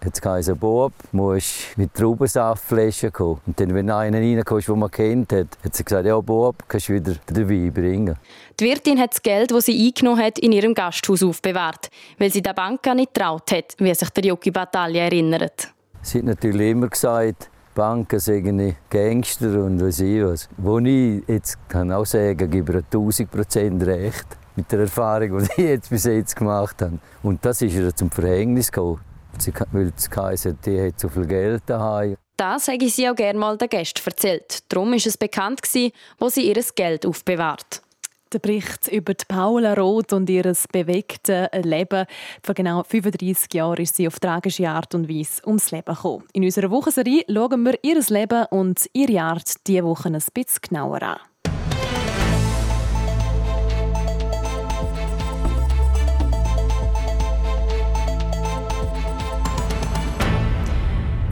es 0.00 0.20
geheißen, 0.20 0.56
Bob, 0.56 0.92
musst 1.10 1.76
mit 1.76 1.92
Traubensaftflaschen 1.92 3.12
kommen. 3.12 3.40
Und 3.46 3.58
dann, 3.58 3.74
wenn 3.74 3.90
einer 3.90 4.18
reinkommt, 4.18 4.68
den 4.68 4.78
man 4.78 4.90
kennt, 4.90 5.32
hat, 5.32 5.58
hat 5.64 5.74
sie 5.74 5.84
gesagt, 5.84 6.06
ja 6.06 6.20
Bob, 6.20 6.64
kannst 6.68 6.88
du 6.88 6.94
wieder 6.94 7.14
den 7.28 7.48
Wein 7.48 7.72
bringen. 7.72 8.16
Die 8.60 8.64
Wirtin 8.64 9.00
hat 9.00 9.12
das 9.12 9.22
Geld, 9.22 9.50
das 9.50 9.66
sie 9.66 9.86
eingenommen 9.86 10.22
hat, 10.22 10.38
in 10.38 10.52
ihrem 10.52 10.72
Gasthaus 10.72 11.22
aufbewahrt, 11.22 11.90
weil 12.18 12.30
sie 12.30 12.42
der 12.42 12.54
Bank 12.54 12.84
nicht 12.94 13.14
traut 13.14 13.50
hat, 13.50 13.74
wie 13.78 13.92
sich 13.92 14.10
der 14.10 14.24
Jogi 14.24 14.50
Battaglia 14.50 15.04
erinnert. 15.04 15.72
Sie 16.02 16.18
hat 16.18 16.24
natürlich 16.24 16.70
immer 16.70 16.88
gesagt, 16.88 17.50
Banken 17.74 18.18
seien 18.18 18.76
Gangster 18.90 19.62
und 19.62 19.80
was 19.80 20.00
ich 20.00 20.22
was. 20.24 20.48
Wo 20.56 20.78
ich 20.78 21.22
jetzt 21.28 21.58
kann 21.68 21.92
auch 21.92 22.06
sagen, 22.06 22.50
gebe 22.50 22.72
ihr 22.72 22.78
1000 22.78 23.30
Prozent 23.30 23.86
recht 23.86 24.26
mit 24.56 24.72
der 24.72 24.80
Erfahrung, 24.80 25.38
die 25.38 25.62
ich 25.62 25.68
jetzt 25.68 25.90
bis 25.90 26.04
jetzt 26.04 26.34
gemacht 26.34 26.82
habe. 26.82 26.98
Und 27.22 27.44
das 27.44 27.62
ist 27.62 27.74
ihr 27.74 27.94
zum 27.94 28.10
Verhängnis 28.10 28.72
gekommen. 28.72 29.00
Weil 29.70 29.92
es 29.96 30.10
heisst, 30.16 30.56
die 30.66 30.88
hat 30.88 30.98
so 30.98 31.08
viel 31.08 31.26
Geld 31.26 31.62
daheim. 31.66 32.16
Das 32.36 32.66
habe 32.66 32.88
sie 32.88 33.08
auch 33.08 33.14
gerne 33.14 33.38
mal 33.38 33.56
den 33.56 33.68
Gästen 33.68 34.00
erzählt. 34.04 34.60
Darum 34.68 34.90
war 34.90 34.96
es 34.96 35.16
bekannt, 35.16 35.60
wo 36.18 36.28
sie 36.28 36.48
ihr 36.48 36.64
Geld 36.74 37.06
aufbewahrt. 37.06 37.82
Der 38.30 38.40
Bericht 38.40 38.88
über 38.88 39.14
die 39.14 39.24
Paula 39.26 39.72
Roth 39.72 40.12
und 40.12 40.28
ihr 40.28 40.52
bewegtes 40.70 41.48
Leben. 41.62 42.04
Vor 42.42 42.54
genau 42.54 42.82
35 42.82 43.54
Jahren 43.54 43.78
ist 43.82 43.96
sie 43.96 44.06
auf 44.06 44.20
tragische 44.20 44.68
Art 44.68 44.94
und 44.94 45.08
Weise 45.08 45.40
ums 45.46 45.70
Leben 45.70 45.94
gekommen. 45.94 46.24
In 46.34 46.44
unserer 46.44 46.70
Wochenserie 46.70 47.24
schauen 47.26 47.64
wir 47.64 47.78
ihr 47.82 48.02
Leben 48.06 48.44
und 48.50 48.86
ihre 48.92 49.22
Art 49.22 49.66
diese 49.66 49.84
Woche 49.84 50.08
ein 50.08 50.22
bisschen 50.34 50.60
genauer 50.60 51.02
an. 51.02 51.20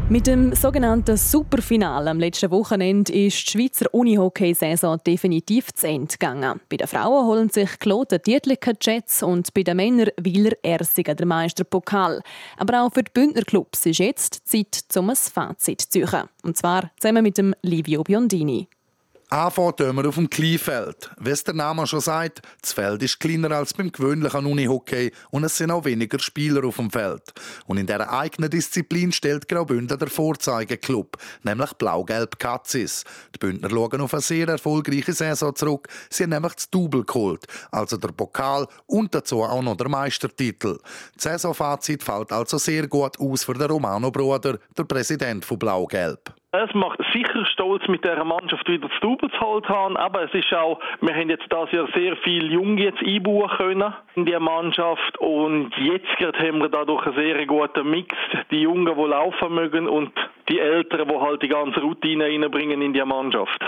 Mit 0.09 0.29
dem 0.29 0.55
sogenannten 0.55 1.17
Superfinale 1.17 2.11
am 2.11 2.21
letzten 2.21 2.53
Wochenende 2.53 3.13
ist 3.13 3.49
die 3.49 3.51
Schweizer 3.51 3.93
Unihockey-Saison 3.93 5.01
definitiv 5.05 5.73
zu 5.73 5.89
Ende 5.89 6.13
gegangen. 6.13 6.61
Bei 6.69 6.77
den 6.77 6.87
Frauen 6.87 7.27
holen 7.27 7.51
sich 7.51 7.81
Kloten 7.81 8.23
Dietliker 8.25 8.75
Jets 8.81 9.25
und 9.25 9.53
bei 9.53 9.65
den 9.65 9.79
Männern 9.79 10.11
Wieler 10.21 10.53
Ersiger 10.63 11.17
der 11.17 11.27
Meisterpokal. 11.27 12.23
Aber 12.57 12.85
auch 12.85 12.93
für 12.93 13.03
die 13.03 13.11
Bündner 13.13 13.43
Clubs 13.43 13.85
ist 13.85 13.99
jetzt 13.99 14.47
Zeit, 14.47 14.85
um 14.97 15.11
ein 15.11 15.17
Fazit 15.17 15.81
zu 15.81 15.89
ziehen. 15.89 16.29
Und 16.45 16.57
zwar 16.57 16.93
zusammen 17.01 17.25
mit 17.25 17.37
dem 17.37 17.53
Livio 17.63 18.05
Biondini. 18.05 18.69
Anfangen 19.29 19.75
tun 19.75 19.97
wir 19.97 20.09
auf 20.09 20.15
dem 20.15 20.31
Kleinfeld. 20.31 21.11
Wie 21.19 21.31
es 21.31 21.43
der 21.43 21.55
Name 21.55 21.85
schon 21.89 22.01
sagt, 22.01 22.43
das 22.63 22.73
Feld 22.73 23.03
ist 23.03 23.19
kleiner 23.19 23.51
als 23.51 23.75
beim 23.75 23.91
gewöhnlichen 23.91 24.47
Unihockey 24.47 25.11
und 25.31 25.43
es 25.43 25.57
sind 25.57 25.73
auch 25.73 25.85
weniger 25.85 26.21
Spieler 26.21 26.65
auf 26.65 26.77
dem 26.77 26.93
Feld. 26.93 27.33
Und 27.67 27.79
in 27.79 27.89
dieser 27.89 28.13
eigenen 28.13 28.51
Disziplin 28.51 29.11
stellt 29.11 29.49
Graubünden 29.49 29.99
der 29.99 30.07
Vorzeigeklub, 30.07 31.17
nämlich 31.43 31.73
Blau-Gelb 31.73 32.39
Katzis. 32.39 33.03
Die 33.35 33.39
Bündner 33.41 33.69
schauen 33.69 34.01
auf 34.01 34.15
eine 34.15 34.23
sehr 34.23 34.47
erfolgreiche 34.47 35.13
Saison 35.13 35.57
zurück. 35.57 35.89
Sie 36.09 36.23
haben 36.23 36.31
nämlich 36.31 36.55
das 36.55 36.71
Double 36.71 37.03
geholt, 37.03 37.47
also 37.73 37.97
der 37.97 38.13
Pokal 38.13 38.69
und 38.87 39.13
dazu 39.13 39.43
auch 39.43 39.63
noch 39.63 39.77
der 39.77 39.89
Meistertitel. 39.89 40.79
Das 41.15 41.25
Saisonfazit 41.25 42.05
fällt 42.05 42.31
also 42.31 42.59
sehr 42.59 42.87
gut 42.87 43.19
aus 43.19 43.43
für 43.43 43.55
den 43.55 43.69
Romano-Bruder, 43.69 44.61
der 44.79 44.85
Präsident 44.85 45.45
von 45.45 45.59
Blau-Gelb. 45.59 46.33
Es 46.59 46.73
macht 46.73 46.99
sicher 47.13 47.45
stolz, 47.53 47.87
mit 47.87 48.03
dieser 48.03 48.25
Mannschaft 48.25 48.67
wieder 48.67 48.89
zu 48.89 49.01
Double 49.01 49.31
zu 49.31 49.69
haben, 49.69 49.97
aber 49.99 50.23
es 50.23 50.33
ist 50.33 50.55
auch, 50.55 50.81
wir 51.03 51.15
haben 51.15 51.29
jetzt 51.29 51.45
das 51.51 51.71
Jahr 51.71 51.87
sehr 51.95 52.17
viel 52.17 52.51
Junge 52.51 52.85
jetzt 52.85 53.03
einbauen 53.03 53.51
können 53.59 53.95
in 54.15 54.25
die 54.25 54.39
Mannschaft 54.39 55.19
und 55.19 55.71
jetzt 55.77 56.09
haben 56.19 56.61
wir 56.61 56.71
dadurch 56.71 57.05
einen 57.07 57.17
sehr 57.17 57.47
guten 57.47 57.91
Mix. 57.91 58.17
Die 58.51 58.63
Jungen, 58.63 58.87
die 58.87 59.05
laufen 59.05 59.55
mögen 59.55 59.87
und 59.87 60.13
die 60.49 60.59
Älteren, 60.59 61.09
die 61.09 61.15
halt 61.19 61.43
die 61.43 61.49
ganze 61.49 61.81
Routine 61.81 62.25
reinbringen 62.25 62.81
in 62.81 62.95
die 62.95 63.05
Mannschaft. 63.05 63.63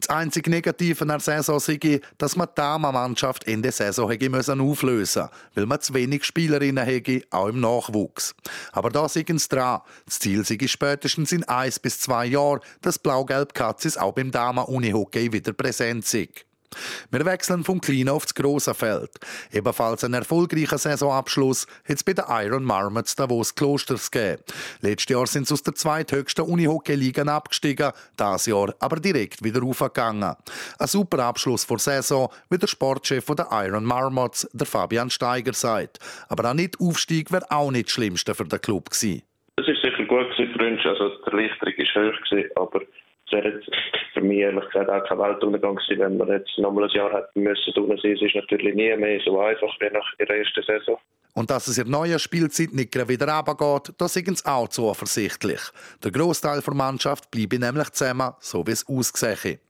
Das 0.00 0.10
einzige 0.10 0.48
Negative 0.48 1.02
an 1.02 1.08
der 1.08 1.20
Saison 1.20 1.58
sei, 1.58 2.00
dass 2.18 2.36
man 2.36 2.46
die 2.48 2.54
Damenmannschaft 2.54 3.48
Ende 3.48 3.72
Saison 3.72 4.08
hätte 4.08 4.30
müssen 4.30 4.60
auflösen 4.60 5.28
weil 5.54 5.66
man 5.66 5.80
zu 5.80 5.92
wenig 5.94 6.24
Spielerinnen 6.24 6.84
hätte, 6.84 7.22
auch 7.30 7.48
im 7.48 7.60
Nachwuchs. 7.60 8.34
Aber 8.72 8.90
da 8.90 9.08
sind 9.08 9.40
sie 9.40 9.48
dran. 9.48 9.80
Das 10.06 10.20
Ziel 10.20 10.44
sei 10.44 10.58
spätestens 10.66 11.32
in 11.32 11.44
eins 11.44 11.80
bis 11.80 11.98
zwei 11.98 12.26
Jahren, 12.26 12.60
dass 12.80 12.98
Blau-Gelb 12.98 13.54
Katzis 13.54 13.96
auch 13.96 14.12
beim 14.12 14.30
Damen-Unihockey 14.30 15.32
wieder 15.32 15.52
präsent 15.52 16.06
sind. 16.06 16.47
Wir 17.10 17.24
wechseln 17.24 17.64
vom 17.64 17.80
kleinen 17.80 18.08
auf 18.08 18.24
das 18.24 18.34
grosse 18.34 18.74
Feld. 18.74 19.10
Ebenfalls 19.52 20.04
einen 20.04 20.14
erfolgreichen 20.14 20.78
Saisonabschluss 20.78 21.66
hat 21.88 21.96
es 21.96 22.04
bei 22.04 22.12
den 22.12 22.24
Iron 22.28 22.64
Marmots 22.64 23.16
Davos 23.16 23.54
Klosters 23.54 24.10
gegeben. 24.10 24.42
Letztes 24.80 25.14
Jahr 25.14 25.26
sind 25.26 25.46
sie 25.46 25.54
aus 25.54 25.62
der 25.62 25.74
zweithöchsten 25.74 26.44
Unihockey-Liga 26.44 27.22
abgestiegen, 27.24 27.92
dieses 28.18 28.46
Jahr 28.46 28.74
aber 28.80 29.00
direkt 29.00 29.42
wieder 29.42 29.62
aufgegangen. 29.62 30.34
Ein 30.78 30.86
super 30.86 31.24
Abschluss 31.24 31.64
vor 31.64 31.78
Saison, 31.78 32.30
wie 32.50 32.58
der 32.58 32.66
Sportchef 32.66 33.24
der 33.26 33.48
Iron 33.50 33.84
Marmots, 33.84 34.48
der 34.52 34.66
Fabian 34.66 35.10
Steiger, 35.10 35.52
sagt. 35.52 35.98
Aber 36.28 36.50
auch 36.50 36.54
nicht 36.54 36.80
Aufstieg 36.80 37.32
wäre 37.32 37.50
auch 37.50 37.70
nicht 37.70 37.86
das 37.86 37.94
Schlimmste 37.94 38.34
für 38.34 38.44
den 38.44 38.60
Club 38.60 38.90
gewesen. 38.90 39.22
Es 39.56 39.66
ist 39.66 39.82
sicher 39.82 40.04
gut 40.04 40.26
für 40.36 40.42
uns, 40.44 40.84
also 40.84 41.08
die 41.08 41.30
Erleichterung 41.30 41.74
war 41.76 42.38
hoch, 42.38 42.56
aber 42.56 42.80
es 43.28 43.32
wäre 43.32 43.60
für 44.14 44.20
mich 44.20 44.38
ehrlich 44.38 44.64
gesagt 44.66 44.90
auch 44.90 45.04
kein 45.06 45.18
Weltuntergang 45.18 45.76
gewesen, 45.76 46.00
wenn 46.00 46.18
wir 46.18 46.38
jetzt 46.38 46.58
nochmal 46.58 46.84
ein 46.84 46.90
Jahr 46.90 47.12
hätten 47.12 47.42
müssen 47.42 47.74
tun. 47.74 47.92
Es 47.92 48.04
ist 48.04 48.34
natürlich 48.34 48.74
nie 48.74 48.96
mehr 48.96 49.20
so 49.24 49.40
einfach 49.40 49.74
wie 49.80 49.90
nach 49.92 50.12
ihrer 50.18 50.34
ersten 50.34 50.62
Saison. 50.62 50.98
Und 51.34 51.50
dass 51.50 51.68
es 51.68 51.78
in 51.78 51.84
der 51.84 51.92
neuen 51.92 52.18
Spielzeit 52.18 52.72
nicht 52.72 53.08
wieder 53.08 53.28
runtergeht, 53.28 53.94
da 53.98 54.08
sind 54.08 54.36
sie 54.36 54.46
auch 54.46 54.68
zuversichtlich. 54.68 55.60
Der 56.02 56.10
Großteil 56.10 56.60
der 56.60 56.74
Mannschaft 56.74 57.30
bleibe 57.30 57.58
nämlich 57.58 57.90
zusammen, 57.90 58.32
so 58.40 58.66
wie 58.66 58.72
es 58.72 58.88
ausgesehen 58.88 59.60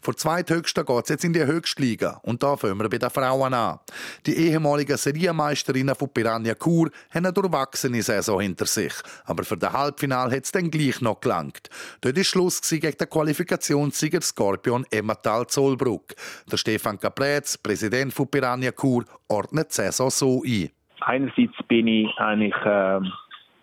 vor 0.00 0.16
zweithöchsten 0.16 0.84
geht 0.84 1.04
es 1.04 1.08
jetzt 1.08 1.24
in 1.24 1.32
die 1.32 1.44
Höchstliga 1.44 2.20
und 2.22 2.42
da 2.42 2.56
fangen 2.56 2.78
wir 2.78 2.88
bei 2.88 2.98
den 2.98 3.10
Frauen 3.10 3.54
an. 3.54 3.78
Die 4.26 4.36
ehemaligen 4.36 4.96
Serienmeisterinnen 4.96 5.94
von 5.94 6.12
Piranha 6.12 6.54
Chur 6.54 6.90
haben 7.10 7.26
eine 7.26 7.32
durchwachsene 7.32 8.02
Saison 8.02 8.40
hinter 8.40 8.66
sich, 8.66 8.92
aber 9.24 9.44
für 9.44 9.56
das 9.56 9.72
Halbfinale 9.72 10.36
hat 10.36 10.44
es 10.44 10.52
dann 10.52 10.70
gleich 10.70 11.00
noch 11.00 11.20
gelangt. 11.20 11.68
Dort 12.00 12.16
war 12.16 12.24
Schluss 12.24 12.60
gegen 12.60 12.96
den 12.96 13.10
Qualifikationssieger 13.10 14.20
Skorpion 14.20 14.84
Emmatal 14.90 15.46
Zollbruck. 15.46 16.14
Der 16.50 16.56
Stefan 16.56 16.98
Capretz, 16.98 17.58
Präsident 17.58 18.12
von 18.12 18.30
Piranha 18.30 18.70
Chur, 18.72 19.04
ordnet 19.28 19.70
die 19.70 19.74
Saison 19.74 20.10
so 20.10 20.42
ein. 20.44 20.70
Einerseits 21.00 21.56
bin 21.68 21.86
ich 21.86 22.08
eigentlich 22.18 22.54
äh, 22.64 23.00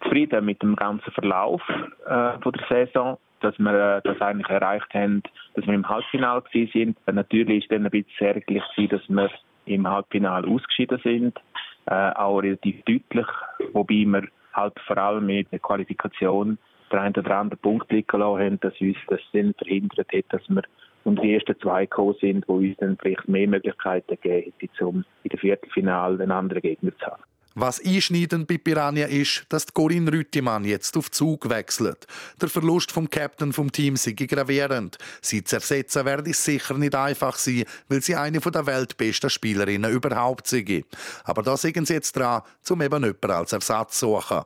zufrieden 0.03 0.45
mit 0.45 0.61
dem 0.61 0.75
ganzen 0.75 1.11
Verlauf 1.11 1.61
äh, 2.05 2.39
von 2.41 2.53
der 2.53 2.65
Saison 2.69 3.17
dass 3.45 3.59
wir 3.59 3.97
äh, 3.97 4.01
das 4.03 4.19
eigentlich 4.21 4.49
erreicht 4.49 4.93
haben, 4.93 5.21
dass 5.53 5.65
wir 5.65 5.73
im 5.73 5.87
Halbfinale 5.87 6.43
sind. 6.51 6.97
Natürlich 7.05 7.63
ist 7.63 7.71
dann 7.71 7.85
ein 7.85 7.91
bisschen 7.91 8.27
ärgerlich 8.27 8.63
dass 8.89 9.07
wir 9.07 9.29
im 9.65 9.87
Halbfinale 9.87 10.47
ausgeschieden 10.47 10.99
sind, 11.03 11.37
äh, 11.85 12.11
auch 12.11 12.39
relativ 12.39 12.83
deutlich, 12.85 13.27
wobei 13.73 14.05
wir 14.05 14.27
halt 14.53 14.73
vor 14.85 14.97
allem 14.97 15.25
mit 15.25 15.51
der 15.51 15.59
Qualifikation 15.59 16.57
der 16.91 17.01
einen 17.01 17.15
oder 17.15 17.37
anderen 17.37 17.61
Punkt 17.61 17.91
liegen 17.91 18.19
lassen 18.19 18.39
haben, 18.39 18.59
dass 18.61 18.79
uns 18.79 18.97
das 19.07 19.19
dann 19.33 19.53
verhindert 19.57 20.07
hat, 20.13 20.25
dass 20.29 20.49
wir 20.49 20.63
und 21.03 21.21
die 21.21 21.35
ersten 21.35 21.59
zwei 21.59 21.85
gekommen 21.85 22.15
sind, 22.19 22.45
die 22.47 22.51
uns 22.51 22.77
dann 22.77 22.97
vielleicht 22.99 23.27
mehr 23.27 23.47
Möglichkeiten 23.47 24.17
geben 24.21 24.53
hätten, 24.59 24.85
um 24.85 25.05
in 25.23 25.29
der 25.29 25.39
Viertelfinale 25.39 26.15
einen 26.15 26.31
anderen 26.31 26.63
Gegner 26.63 26.97
zu 26.97 27.05
haben. 27.05 27.23
Was 27.57 27.81
einschneidend 27.83 28.47
bei 28.47 28.57
Piranha 28.57 29.05
ist, 29.05 29.45
dass 29.47 29.73
Corinne 29.73 30.11
Rüttimann 30.11 30.65
jetzt 30.65 30.97
auf 30.97 31.09
Zug 31.09 31.49
wechselt. 31.49 32.05
Der 32.41 32.49
Verlust 32.49 32.91
vom 32.91 33.09
Captain 33.09 33.53
vom 33.53 33.71
Team 33.71 33.95
sei 33.95 34.11
gravierend. 34.11 34.97
Sie 35.21 35.41
zu 35.41 35.55
ersetzen 35.55 36.03
werde 36.03 36.33
sicher 36.33 36.73
nicht 36.73 36.95
einfach 36.95 37.37
sein, 37.37 37.63
weil 37.87 38.01
sie 38.01 38.15
eine 38.15 38.39
der 38.39 38.65
weltbesten 38.65 39.29
Spielerinnen 39.29 39.89
überhaupt 39.89 40.47
sei. 40.47 40.83
Aber 41.23 41.43
da 41.43 41.55
sind 41.55 41.87
sie 41.87 41.93
jetzt 41.93 42.17
dran, 42.17 42.41
um 42.69 42.81
eben 42.81 43.03
jemanden 43.03 43.31
als 43.31 43.53
Ersatz 43.53 43.99
zu 43.99 44.07
suchen. 44.07 44.41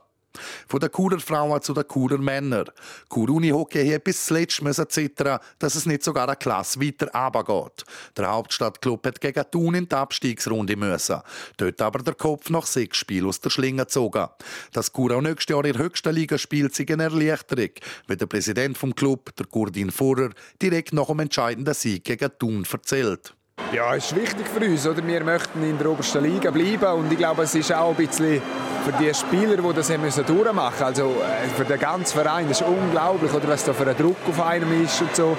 Von 0.67 0.79
den 0.79 0.91
Churer 0.91 1.19
Frauen 1.19 1.61
zu 1.61 1.73
den 1.73 1.87
Churer 1.87 2.17
Männern. 2.17 2.69
Chur 3.11 3.29
Unihockey 3.29 3.89
hat 3.89 4.03
bis 4.03 4.25
zuletzt 4.25 4.61
zittern, 4.89 5.39
dass 5.57 5.75
es 5.75 5.85
nicht 5.85 6.03
sogar 6.03 6.27
eine 6.27 6.35
Klasse 6.35 6.79
weiter 6.79 7.07
runtergeht. 7.13 7.83
Der 8.15 8.31
Hauptstadtclub 8.31 9.05
hat 9.05 9.21
gegen 9.21 9.43
Thun 9.51 9.75
in 9.75 9.89
die 9.89 9.95
Abstiegsrunde 9.95 10.75
müssen. 10.75 11.21
Dort 11.57 11.81
aber 11.81 11.99
der 11.99 12.13
Kopf 12.13 12.49
nach 12.49 12.65
sechs 12.65 12.97
Spielen 12.97 13.27
aus 13.27 13.39
der 13.39 13.49
Schlinge 13.49 13.83
gezogen. 13.83 14.27
Dass 14.71 14.93
Chur 14.93 15.15
auch 15.15 15.21
nächstes 15.21 15.53
Jahr 15.53 15.65
in 15.65 15.73
der 15.73 15.83
höchsten 15.83 16.13
Liga 16.13 16.37
spielt, 16.37 16.77
ist 16.77 16.91
eine 16.91 17.03
Erleichterung, 17.03 17.71
wie 18.07 18.17
der 18.17 18.25
Präsident 18.27 18.77
vom 18.77 18.93
Club, 18.93 19.35
der 19.35 19.47
Kurdin 19.47 19.91
Furrer, 19.91 20.29
direkt 20.61 20.93
nach 20.93 21.07
dem 21.07 21.19
entscheidenden 21.19 21.73
Sieg 21.73 22.03
gegen 22.03 22.31
Thun 22.37 22.65
erzählt. 22.71 23.33
Ja, 23.73 23.95
es 23.95 24.05
ist 24.05 24.15
wichtig 24.15 24.47
für 24.47 24.65
uns. 24.65 24.87
Oder? 24.87 25.05
Wir 25.05 25.23
möchten 25.23 25.63
in 25.63 25.77
der 25.77 25.91
obersten 25.91 26.23
Liga 26.23 26.49
bleiben 26.49 26.91
und 26.93 27.11
ich 27.11 27.17
glaube, 27.17 27.43
es 27.43 27.53
ist 27.53 27.71
auch 27.71 27.91
ein 27.91 27.95
bisschen 27.95 28.41
für 28.85 28.91
die 28.93 29.13
Spieler, 29.13 29.57
die 29.57 29.73
das 29.73 29.89
haben 29.89 30.01
müssen 30.01 30.25
durchmachen 30.25 30.85
Also 30.85 31.21
äh, 31.21 31.47
für 31.49 31.65
den 31.65 31.79
ganzen 31.79 32.19
Verein, 32.19 32.47
das 32.47 32.61
ist 32.61 32.67
unglaublich, 32.67 33.31
oder, 33.33 33.47
was 33.47 33.63
da 33.63 33.73
für 33.73 33.87
ein 33.87 33.95
Druck 33.95 34.17
auf 34.27 34.41
einem 34.41 34.83
ist 34.83 35.01
und 35.01 35.15
so. 35.15 35.37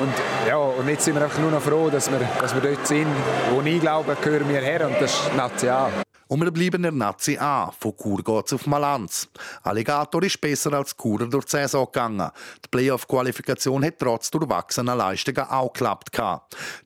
Und, 0.00 0.12
ja, 0.46 0.56
und 0.56 0.88
jetzt 0.88 1.04
sind 1.04 1.14
wir 1.14 1.22
einfach 1.22 1.38
nur 1.38 1.50
noch 1.50 1.62
froh, 1.62 1.88
dass 1.90 2.10
wir, 2.10 2.20
dass 2.40 2.54
wir 2.54 2.62
dort 2.62 2.86
sind, 2.86 3.06
wo 3.52 3.60
ich 3.62 3.80
glaube, 3.80 4.16
gehören 4.20 4.48
wir 4.48 4.60
her 4.60 4.86
und 4.86 5.00
das 5.00 5.12
ist 5.12 5.36
National. 5.36 5.90
Und 6.32 6.40
wir 6.40 6.50
bleiben 6.50 6.80
der 6.82 6.92
Nazi 6.92 7.36
A. 7.36 7.70
Von 7.78 7.94
Chur 7.94 8.24
geht 8.24 8.54
auf 8.54 8.66
Malanz. 8.66 9.28
Alligator 9.64 10.22
ist 10.22 10.40
besser 10.40 10.72
als 10.72 10.96
Churer 10.96 11.26
durch 11.26 11.44
die 11.44 11.50
Saison 11.50 11.84
gegangen. 11.84 12.30
Die 12.64 12.68
Playoff-Qualifikation 12.70 13.84
hat 13.84 13.98
trotz 13.98 14.30
durchwachsener 14.30 14.96
Leistungen 14.96 15.44
auch 15.46 15.70
geklappt. 15.74 16.08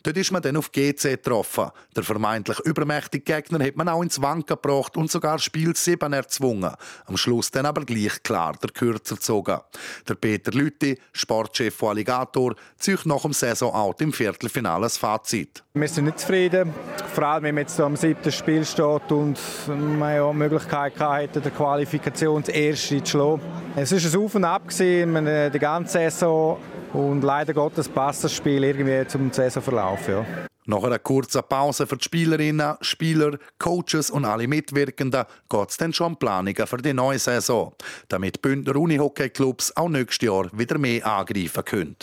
Dort 0.02 0.16
ist 0.16 0.32
man 0.32 0.42
dann 0.42 0.56
auf 0.56 0.72
GC 0.72 1.00
getroffen. 1.00 1.70
Der 1.94 2.02
vermeintlich 2.02 2.58
übermächtige 2.64 3.22
Gegner 3.22 3.64
hat 3.64 3.76
man 3.76 3.88
auch 3.88 4.02
ins 4.02 4.20
Wanken 4.20 4.56
gebracht 4.60 4.96
und 4.96 5.12
sogar 5.12 5.38
Spiel 5.38 5.76
7 5.76 6.12
erzwungen. 6.12 6.72
Am 7.04 7.16
Schluss 7.16 7.52
dann 7.52 7.66
aber 7.66 7.84
gleich 7.84 8.20
klar 8.24 8.56
der 8.60 8.70
Kürzer 8.70 9.14
gezogen. 9.14 9.60
Der 10.08 10.16
Peter 10.16 10.50
Lütti, 10.50 10.98
Sportchef 11.12 11.76
von 11.76 11.90
Alligator, 11.90 12.56
zieht 12.78 13.06
nach 13.06 13.22
dem 13.22 13.32
Saisonauto 13.32 14.02
im 14.02 14.12
Viertelfinale 14.12 14.86
das 14.86 14.96
Fazit. 14.96 15.62
Wir 15.74 15.86
sind 15.86 16.06
nicht 16.06 16.18
zufrieden, 16.18 16.74
vor 17.14 17.24
allem 17.24 17.44
wenn 17.44 17.54
man 17.54 17.62
jetzt 17.62 17.78
am 17.78 17.94
siebten 17.94 18.32
Spiel 18.32 18.64
steht 18.64 19.12
und 19.12 19.35
man 19.68 20.14
ja 20.14 20.30
die 20.30 20.36
Möglichkeit 20.36 20.98
hatte, 20.98 21.40
der 21.40 21.50
Qualifikation 21.50 22.42
das 22.42 22.54
erste 22.54 23.02
zu 23.02 23.10
schlagen. 23.10 23.40
Es 23.76 23.92
war 23.92 24.20
ein 24.20 24.24
Auf 24.24 24.34
und 24.34 24.44
Ab 24.44 24.62
die 24.68 25.58
ganze 25.58 25.92
Saison 25.92 26.58
und 26.92 27.22
leider 27.22 27.52
Gottes 27.52 27.88
passt 27.88 28.24
das 28.24 28.34
Spiel 28.34 28.64
irgendwie 28.64 29.06
zum 29.06 29.32
Saisonverlauf. 29.32 30.08
Ja. 30.08 30.24
Nach 30.68 30.82
einer 30.82 30.98
kurzen 30.98 31.42
Pause 31.48 31.86
für 31.86 31.96
die 31.96 32.04
Spielerinnen, 32.04 32.74
Spieler, 32.80 33.38
Coaches 33.58 34.10
und 34.10 34.24
alle 34.24 34.48
Mitwirkenden 34.48 35.24
geht 35.48 35.70
es 35.70 35.76
dann 35.76 35.92
schon 35.92 36.08
um 36.08 36.16
Planungen 36.16 36.66
für 36.66 36.78
die 36.78 36.92
neue 36.92 37.20
Saison, 37.20 37.72
damit 38.08 38.42
Bündner 38.42 38.74
Unihockey-Clubs 38.74 39.76
auch 39.76 39.88
nächstes 39.88 40.26
Jahr 40.26 40.48
wieder 40.52 40.78
mehr 40.78 41.06
angreifen 41.06 41.64
können. 41.64 41.96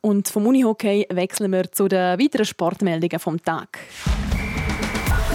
Und 0.00 0.28
vom 0.28 0.46
Unihockey 0.46 1.06
wechseln 1.10 1.52
wir 1.52 1.70
zu 1.70 1.86
den 1.86 2.18
weiteren 2.18 2.44
Sportmeldungen 2.44 3.20
vom 3.20 3.40
Tag. 3.40 3.78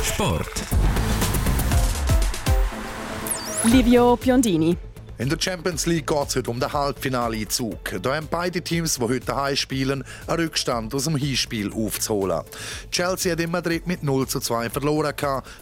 Sport. 0.04 0.64
Livio 3.66 4.18
Piondini. 4.18 4.83
In 5.20 5.30
der 5.30 5.38
Champions 5.40 5.86
League 5.86 6.08
geht 6.08 6.28
es 6.30 6.36
heute 6.36 6.50
um 6.50 6.60
den 6.60 6.74
Halbfinaleinzug. 6.74 8.02
Da 8.02 8.16
haben 8.16 8.28
beide 8.32 8.64
Teams, 8.64 8.96
die 8.96 9.02
heute 9.02 9.28
daheim 9.28 9.56
spielen, 9.56 10.04
einen 10.26 10.40
Rückstand 10.40 10.94
aus 10.96 11.04
dem 11.04 11.16
Hinspiel 11.16 11.72
aufzuholen. 11.72 12.42
Chelsea 12.90 13.32
hat 13.32 13.40
in 13.40 13.52
Madrid 13.52 13.86
mit 13.86 14.02
0 14.02 14.28
zu 14.28 14.40
2 14.40 14.72
verloren 14.72 15.14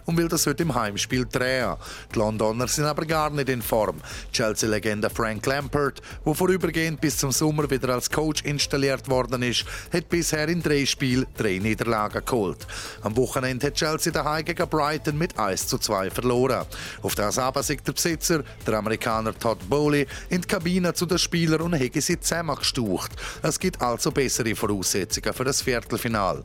und 0.06 0.16
will 0.16 0.28
das 0.28 0.46
heute 0.46 0.62
im 0.62 0.74
Heimspiel 0.74 1.26
drehen. 1.30 1.76
Die 2.14 2.18
Londoner 2.18 2.66
sind 2.66 2.86
aber 2.86 3.04
gar 3.04 3.28
nicht 3.28 3.50
in 3.50 3.60
Form. 3.60 4.00
Chelsea-Legende 4.32 5.10
Frank 5.10 5.44
Lampard, 5.44 6.00
der 6.24 6.34
vorübergehend 6.34 7.02
bis 7.02 7.18
zum 7.18 7.30
Sommer 7.30 7.70
wieder 7.70 7.90
als 7.90 8.10
Coach 8.10 8.42
installiert 8.44 9.10
worden 9.10 9.42
ist, 9.42 9.66
hat 9.92 10.08
bisher 10.08 10.48
in 10.48 10.62
drei 10.62 10.86
Spielen 10.86 11.26
drei 11.36 11.58
Niederlagen 11.58 12.24
geholt. 12.24 12.66
Am 13.02 13.14
Wochenende 13.18 13.66
hat 13.66 13.74
Chelsea 13.74 14.14
daheim 14.14 14.46
gegen 14.46 14.66
Brighton 14.66 15.18
mit 15.18 15.38
1 15.38 15.66
zu 15.66 15.76
2 15.76 16.10
verloren. 16.10 16.64
Auf 17.02 17.14
das 17.14 17.38
aber 17.38 17.62
der 17.62 17.92
Besitzer, 17.92 18.42
der 18.66 18.78
Amerikaner 18.78 19.34
Todd 19.42 19.58
Bowley 19.68 20.06
in 20.30 20.40
die 20.40 20.46
Kabine 20.46 20.94
zu 20.94 21.04
den 21.04 21.18
Spielern 21.18 21.62
und 21.62 21.74
hat 21.74 21.94
sie 21.94 22.20
zusammengestaucht. 22.20 23.10
Es 23.42 23.58
gibt 23.58 23.82
also 23.82 24.12
bessere 24.12 24.54
Voraussetzungen 24.54 25.34
für 25.34 25.42
das 25.42 25.62
Viertelfinal. 25.62 26.44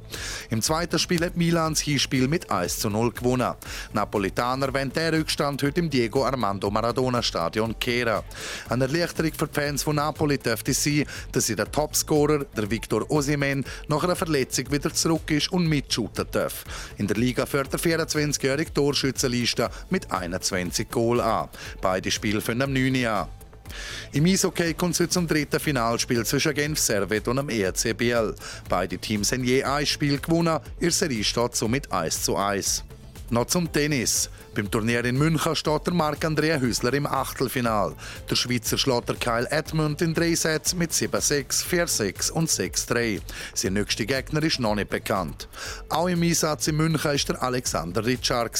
Im 0.49 0.63
zweiten 0.63 0.97
Spiel 0.97 1.23
hat 1.23 1.37
Milan 1.37 1.73
das 1.73 1.81
Hinspiel 1.81 2.27
mit 2.27 2.49
1 2.49 2.79
zu 2.79 2.89
0 2.89 3.11
gewonnen. 3.11 3.53
Napolitaner 3.93 4.73
wollen 4.73 4.91
der 4.91 5.13
Rückstand 5.13 5.61
heute 5.61 5.79
im 5.79 5.91
Diego 5.91 6.25
Armando 6.25 6.71
Maradona 6.71 7.21
Stadion 7.21 7.77
kehren. 7.77 8.23
Eine 8.67 8.85
Erleichterung 8.85 9.31
für 9.37 9.45
die 9.45 9.53
Fans 9.53 9.83
von 9.83 9.97
Napoli 9.97 10.39
dürfte 10.39 10.73
sein, 10.73 11.05
dass 11.31 11.45
sie 11.45 11.55
der 11.55 11.71
Topscorer, 11.71 12.45
der 12.45 12.71
Victor 12.71 13.05
Osimen, 13.11 13.63
nach 13.89 14.03
einer 14.03 14.15
Verletzung 14.15 14.71
wieder 14.71 14.91
zurück 14.91 15.29
ist 15.29 15.51
und 15.51 15.67
mitshooten 15.67 16.25
darf. 16.31 16.63
In 16.97 17.05
der 17.05 17.17
Liga 17.17 17.45
führt 17.45 17.71
der 17.71 17.79
24-jährige 17.79 18.73
Torschützenliste 18.73 19.69
mit 19.91 20.11
21 20.11 20.89
Goal 20.89 21.21
an. 21.21 21.49
Beide 21.79 22.09
Spiele 22.09 22.41
finden 22.41 22.63
am 22.63 22.73
9 22.73 22.86
Juni 22.87 23.05
an. 23.05 23.27
Im 24.13 24.25
Eishockey 24.25 24.73
kommt 24.73 24.97
es 24.99 25.09
zum 25.09 25.27
dritten 25.27 25.59
Finalspiel 25.59 26.25
zwischen 26.25 26.53
Genf 26.53 26.79
Servet 26.79 27.27
und 27.27 27.35
dem 27.35 27.49
ERC 27.49 27.95
Beide 28.69 28.97
Teams 28.97 29.31
haben 29.31 29.43
je 29.43 29.61
ein 29.63 29.85
Spiel 29.85 30.19
gewonnen, 30.19 30.59
ihr 30.79 30.91
Serie 30.91 31.23
steht 31.23 31.55
somit 31.55 31.91
1 31.91 32.23
zu 32.23 32.37
1. 32.37 32.83
Noch 33.29 33.45
zum 33.45 33.69
Tennis. 33.71 34.29
Beim 34.57 34.71
Turnier 34.71 35.05
in 35.05 35.19
München 35.19 35.55
steht 35.55 35.85
der 35.85 35.93
Marc-Andrea 35.93 36.59
Hüsler 36.59 36.91
im 36.95 37.05
Achtelfinal. 37.05 37.93
Der 38.27 38.35
Schweizer 38.35 38.75
schlägt 38.75 39.21
Kyle 39.21 39.45
Edmund 39.51 40.01
in 40.01 40.15
drei 40.15 40.33
Sätzen 40.33 40.79
mit 40.79 40.91
7-6, 40.91 41.63
4-6 41.63 42.31
und 42.31 42.49
6-3. 42.49 43.21
Sein 43.53 43.73
nächster 43.73 44.05
Gegner 44.05 44.41
ist 44.41 44.59
noch 44.59 44.73
nicht 44.73 44.89
bekannt. 44.89 45.47
Auch 45.89 46.07
im 46.07 46.23
Einsatz 46.23 46.67
in 46.69 46.77
München 46.77 47.03
war 47.03 47.13
der 47.15 47.43
Alexander 47.43 48.03
Ritschard. 48.03 48.59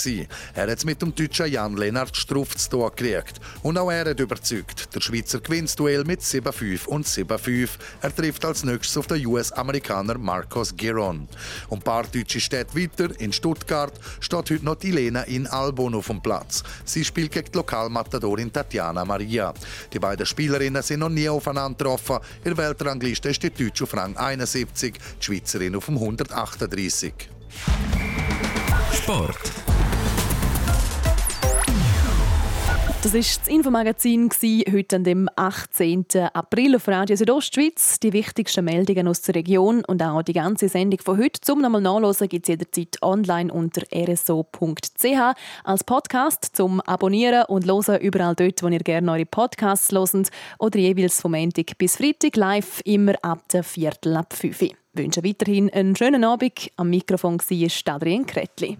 Er 0.54 0.68
hat 0.68 0.78
es 0.78 0.86
mit 0.86 1.02
dem 1.02 1.16
deutschen 1.16 1.52
Jan-Lennart 1.52 2.16
Struff 2.16 2.56
zu 2.56 2.70
tun 2.70 2.92
gekriegt. 2.96 3.42
Und 3.64 3.80
auch 3.80 3.90
er 3.90 4.08
hat 4.08 4.20
überzeugt. 4.20 4.94
Der 4.94 5.02
Schweizer 5.02 5.40
gewinnt 5.40 5.70
das 5.70 5.78
Duell 5.78 6.04
mit 6.04 6.22
7-5 6.22 6.86
und 6.86 7.08
7-5. 7.08 7.70
Er 8.04 8.16
trifft 8.16 8.46
als 8.46 8.64
nächstes 8.64 8.98
auf 8.98 9.08
den 9.08 9.26
US-Amerikaner 9.26 10.20
Marcos 10.20 10.76
Giron. 10.78 11.28
Und 11.70 11.80
ein 11.80 11.82
paar 11.82 12.04
deutsche 12.04 12.40
Städte 12.40 12.76
weiter, 12.76 13.20
in 13.20 13.34
Stuttgart, 13.34 14.00
steht 14.20 14.52
heute 14.52 14.64
noch 14.64 14.76
die 14.76 14.92
Lena 14.92 15.24
in 15.24 15.48
Albo 15.48 15.87
Auf 15.96 16.08
dem 16.08 16.22
Platz. 16.22 16.64
Sie 16.86 17.04
spielt 17.04 17.32
gegen 17.32 17.52
die 17.52 17.58
Lokalmatadorin 17.58 18.52
Tatjana 18.52 19.06
Maria. 19.06 19.54
Die 19.94 20.00
beiden 20.00 20.26
Spielerinnen 20.26 20.84
sind 20.84 21.00
noch 21.00 21.10
nie 21.10 21.30
aufeinander 21.30 21.78
getroffen. 21.78 22.20
In 22.44 22.56
der 22.56 22.58
Weltrangliste 22.58 23.30
ist 23.30 23.44
die 23.44 23.50
Deutsche 23.50 23.86
auf 23.86 23.94
Rang 23.96 24.16
71, 24.18 24.94
die 24.94 25.26
Schweizerin 25.26 25.76
auf 25.76 25.86
dem 25.86 25.98
138. 25.98 27.14
Sport. 28.94 29.67
Das 33.04 33.14
war 33.14 33.20
das 33.20 33.48
Infomagazin 33.48 34.30
heute 34.72 34.96
an 34.96 35.04
dem 35.04 35.30
18. 35.36 36.08
April 36.34 36.76
auf 36.76 36.88
Radio 36.88 37.16
Südostschweiz. 37.16 38.00
Die 38.00 38.12
wichtigsten 38.12 38.66
Meldungen 38.66 39.08
aus 39.08 39.22
der 39.22 39.36
Region 39.36 39.86
und 39.86 40.02
auch 40.02 40.24
die 40.24 40.34
ganze 40.34 40.68
Sendung 40.68 41.00
von 41.02 41.20
heute 41.20 41.40
zum 41.40 41.62
nochmal 41.62 41.82
nachlesen 41.82 42.28
gibt 42.28 42.46
es 42.46 42.50
jederzeit 42.50 42.98
online 43.04 43.54
unter 43.54 43.84
rso.ch 43.94 45.36
als 45.64 45.84
Podcast 45.84 46.50
zum 46.54 46.82
Abonnieren 46.82 47.46
und 47.46 47.68
hören 47.68 48.02
überall 48.02 48.34
dort, 48.34 48.64
wo 48.64 48.68
ihr 48.68 48.80
gerne 48.80 49.12
eure 49.12 49.28
Podcasts 49.28 49.92
hört 49.92 50.32
oder 50.58 50.80
jeweils 50.80 51.22
vom 51.22 51.34
Montag 51.34 51.78
bis 51.78 51.98
Freitag 51.98 52.36
live 52.36 52.82
immer 52.84 53.14
ab 53.22 53.48
der 53.50 53.64
Viertel 53.64 54.18
ab 54.18 54.34
5 54.34 54.62
Uhr. 54.64 54.68
Ich 54.70 54.76
wünsche 54.94 55.24
weiterhin 55.24 55.70
einen 55.70 55.96
schönen 55.96 56.24
Abend. 56.24 56.72
Am 56.78 56.90
Mikrofon 56.90 57.38
war 57.38 57.96
Adrian 57.96 58.26
Kretli. 58.26 58.80